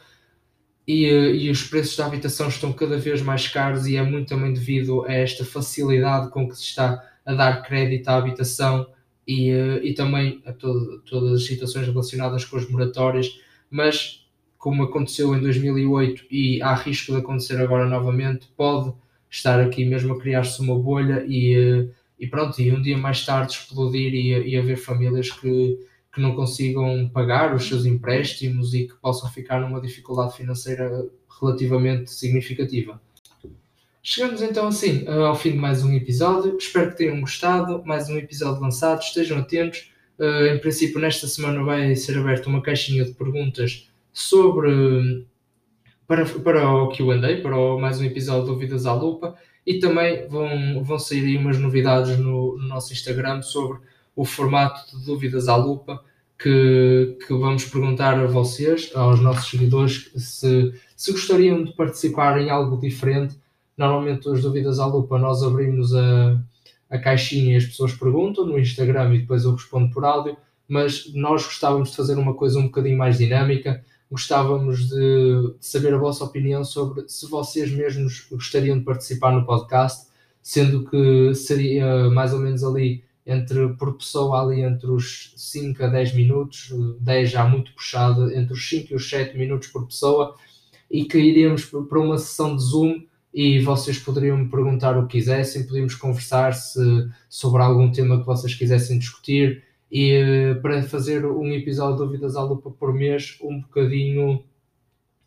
e, 0.87 1.05
e, 1.05 1.49
os 1.49 1.63
preços 1.63 1.97
da 1.97 2.05
habitação 2.05 2.47
estão 2.47 2.71
cada 2.71 2.97
vez 2.97 3.21
mais 3.21 3.47
caros 3.47 3.85
e 3.85 3.97
é 3.97 4.03
muito 4.03 4.29
também 4.29 4.53
devido 4.53 5.03
a 5.05 5.11
esta 5.11 5.43
facilidade 5.43 6.29
com 6.29 6.47
que 6.47 6.55
se 6.55 6.63
está 6.63 7.03
a 7.25 7.33
dar 7.33 7.61
crédito 7.61 8.07
à 8.07 8.15
habitação 8.15 8.87
e, 9.27 9.51
uh, 9.51 9.83
e 9.83 9.93
também 9.93 10.41
a 10.45 10.53
todo, 10.53 11.01
todas 11.01 11.41
as 11.41 11.45
situações 11.45 11.87
relacionadas 11.87 12.45
com 12.45 12.55
as 12.55 12.69
moratórias, 12.69 13.37
mas 13.69 14.25
como 14.57 14.83
aconteceu 14.83 15.35
em 15.35 15.41
2008 15.41 16.25
e 16.31 16.61
há 16.61 16.73
risco 16.73 17.11
de 17.11 17.19
acontecer 17.19 17.59
agora 17.61 17.85
novamente, 17.85 18.47
pode 18.55 18.93
estar 19.29 19.59
aqui 19.59 19.83
mesmo 19.83 20.13
a 20.13 20.19
criar-se 20.19 20.61
uma 20.61 20.79
bolha 20.79 21.25
e 21.27 21.89
e 22.19 22.25
pronto, 22.25 22.59
e 22.59 22.71
um 22.71 22.81
dia 22.81 22.97
mais 22.97 23.25
tarde 23.25 23.53
explodir 23.53 24.13
e, 24.13 24.49
e 24.49 24.57
haver 24.57 24.77
famílias 24.77 25.31
que, 25.31 25.77
que 26.17 26.21
não 26.21 26.35
consigam 26.35 27.07
pagar 27.13 27.55
os 27.55 27.67
seus 27.67 27.85
empréstimos 27.85 28.73
e 28.73 28.87
que 28.87 28.95
possam 28.95 29.29
ficar 29.29 29.61
numa 29.61 29.79
dificuldade 29.79 30.35
financeira 30.35 31.07
relativamente 31.39 32.11
significativa. 32.11 32.99
Chegamos 34.01 34.41
então 34.41 34.67
assim 34.67 35.07
ao 35.07 35.35
fim 35.35 35.51
de 35.51 35.57
mais 35.59 35.83
um 35.83 35.93
episódio. 35.93 36.57
Espero 36.57 36.89
que 36.89 36.97
tenham 36.97 37.21
gostado. 37.21 37.83
Mais 37.85 38.09
um 38.09 38.17
episódio 38.17 38.59
lançado. 38.59 38.99
Estejam 38.99 39.37
atentos. 39.37 39.91
Uh, 40.17 40.55
em 40.55 40.57
princípio, 40.57 40.99
nesta 40.99 41.27
semana 41.27 41.63
vai 41.63 41.95
ser 41.95 42.17
aberta 42.17 42.49
uma 42.49 42.63
caixinha 42.63 43.05
de 43.05 43.13
perguntas 43.13 43.87
sobre 44.11 45.27
para, 46.07 46.25
para 46.25 46.71
o 46.71 46.89
QA, 46.89 47.41
para 47.43 47.55
o, 47.55 47.79
mais 47.79 48.01
um 48.01 48.05
episódio 48.05 48.45
de 48.45 48.49
Ouvidas 48.49 48.87
à 48.87 48.93
Lupa. 48.93 49.35
E 49.63 49.77
também 49.77 50.27
vão, 50.27 50.83
vão 50.83 50.97
sair 50.97 51.25
aí 51.25 51.37
umas 51.37 51.59
novidades 51.59 52.17
no, 52.17 52.57
no 52.57 52.67
nosso 52.67 52.91
Instagram 52.91 53.43
sobre 53.43 53.79
o 54.17 54.25
formato 54.25 54.97
de 54.97 55.05
dúvidas 55.05 55.47
à 55.47 55.55
lupa 55.55 56.03
que, 56.37 57.17
que, 57.25 57.33
vamos 57.33 57.63
perguntar 57.65 58.19
a 58.19 58.27
vocês, 58.27 58.91
aos 58.93 59.21
nossos 59.21 59.49
seguidores, 59.49 60.11
se, 60.15 60.73
se 60.95 61.11
gostariam 61.11 61.63
de 61.63 61.71
participar 61.73 62.41
em 62.41 62.49
algo 62.49 62.77
diferente. 62.81 63.39
Normalmente, 63.77 64.27
as 64.27 64.41
dúvidas 64.41 64.79
à 64.79 64.85
lupa, 64.85 65.17
nós 65.17 65.41
abrimos 65.41 65.95
a, 65.95 66.41
a 66.89 66.97
caixinha 66.97 67.53
e 67.53 67.57
as 67.57 67.65
pessoas 67.65 67.93
perguntam 67.93 68.45
no 68.45 68.59
Instagram 68.59 69.13
e 69.13 69.19
depois 69.19 69.45
eu 69.45 69.53
respondo 69.53 69.89
por 69.91 70.03
áudio, 70.03 70.35
mas 70.67 71.13
nós 71.13 71.45
gostávamos 71.45 71.91
de 71.91 71.95
fazer 71.95 72.17
uma 72.17 72.33
coisa 72.33 72.59
um 72.59 72.63
bocadinho 72.63 72.97
mais 72.97 73.17
dinâmica 73.17 73.83
gostávamos 74.09 74.87
de, 74.87 74.95
de, 74.95 75.55
saber 75.59 75.93
a 75.93 75.97
vossa 75.97 76.23
opinião 76.23 76.63
sobre 76.63 77.07
se 77.07 77.27
vocês 77.29 77.71
mesmos 77.71 78.25
gostariam 78.31 78.77
de 78.77 78.85
participar 78.85 79.31
no 79.33 79.45
podcast, 79.45 80.07
sendo 80.41 80.89
que 80.89 81.33
seria 81.35 82.09
mais 82.09 82.33
ou 82.33 82.39
menos 82.39 82.63
ali 82.63 83.03
entre 83.27 83.67
por 83.73 83.97
pessoa 83.97 84.41
ali 84.41 84.61
entre 84.61 84.89
os 84.89 85.33
5 85.35 85.83
a 85.83 85.87
10 85.87 86.15
minutos, 86.15 86.73
10 87.01 87.29
já 87.29 87.45
muito 87.45 87.73
puxado, 87.73 88.33
entre 88.33 88.53
os 88.53 88.69
5 88.69 88.93
e 88.93 88.95
os 88.95 89.09
7 89.09 89.37
minutos 89.37 89.67
por 89.67 89.85
pessoa, 89.85 90.33
e 90.89 91.03
que 91.03 91.17
iríamos 91.17 91.65
para 91.65 91.99
uma 91.99 92.17
sessão 92.17 92.55
de 92.55 92.63
Zoom 92.63 93.03
e 93.33 93.59
vocês 93.59 93.99
poderiam 93.99 94.37
me 94.37 94.49
perguntar 94.49 94.97
o 94.97 95.05
que 95.05 95.17
quisessem, 95.17 95.67
podíamos 95.67 95.93
conversar 95.93 96.53
se, 96.53 96.79
sobre 97.29 97.61
algum 97.61 97.91
tema 97.91 98.17
que 98.19 98.25
vocês 98.25 98.55
quisessem 98.55 98.97
discutir, 98.97 99.61
e 99.91 100.57
para 100.61 100.81
fazer 100.83 101.25
um 101.25 101.51
episódio 101.51 101.97
de 101.97 102.03
Dúvidas 102.03 102.35
à 102.35 102.43
Lupa 102.43 102.71
por 102.71 102.93
mês 102.93 103.37
um 103.41 103.59
bocadinho, 103.59 104.43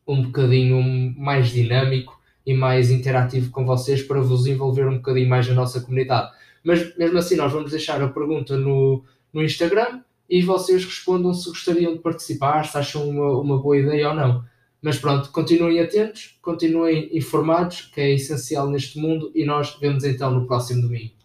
um 0.07 0.23
bocadinho 0.23 1.15
mais 1.19 1.51
dinâmico 1.51 2.19
e 2.45 2.55
mais 2.55 2.91
interativo 2.91 3.51
com 3.51 3.65
vocês 3.65 4.03
para 4.03 4.21
vos 4.21 4.47
envolver 4.47 4.89
um 4.89 4.97
bocadinho 4.97 5.29
mais 5.29 5.47
na 5.47 5.55
nossa 5.55 5.81
comunidade. 5.81 6.33
Mas 6.63 6.97
mesmo 6.97 7.19
assim, 7.19 7.37
nós 7.37 7.53
vamos 7.53 7.71
deixar 7.71 8.03
a 8.03 8.09
pergunta 8.09 8.57
no, 8.57 9.05
no 9.33 9.43
Instagram 9.43 10.03
e 10.29 10.43
vocês 10.43 10.85
respondam 10.85 11.35
se 11.35 11.49
gostariam 11.49 11.95
de 11.95 11.99
participar, 11.99 12.67
se 12.67 12.79
acham 12.79 13.09
uma, 13.09 13.41
uma 13.41 13.59
boa 13.59 13.79
ideia 13.79 14.11
ou 14.11 14.15
não. 14.15 14.45
Mas 14.83 14.99
pronto, 14.99 15.31
continuem 15.31 15.81
atentos, 15.81 16.39
continuem 16.41 17.11
informados, 17.17 17.83
que 17.93 18.01
é 18.01 18.15
essencial 18.15 18.69
neste 18.71 18.99
mundo, 18.99 19.31
e 19.35 19.45
nós 19.45 19.77
vemos 19.79 20.05
então 20.05 20.31
no 20.31 20.47
próximo 20.47 20.83
domingo. 20.83 21.20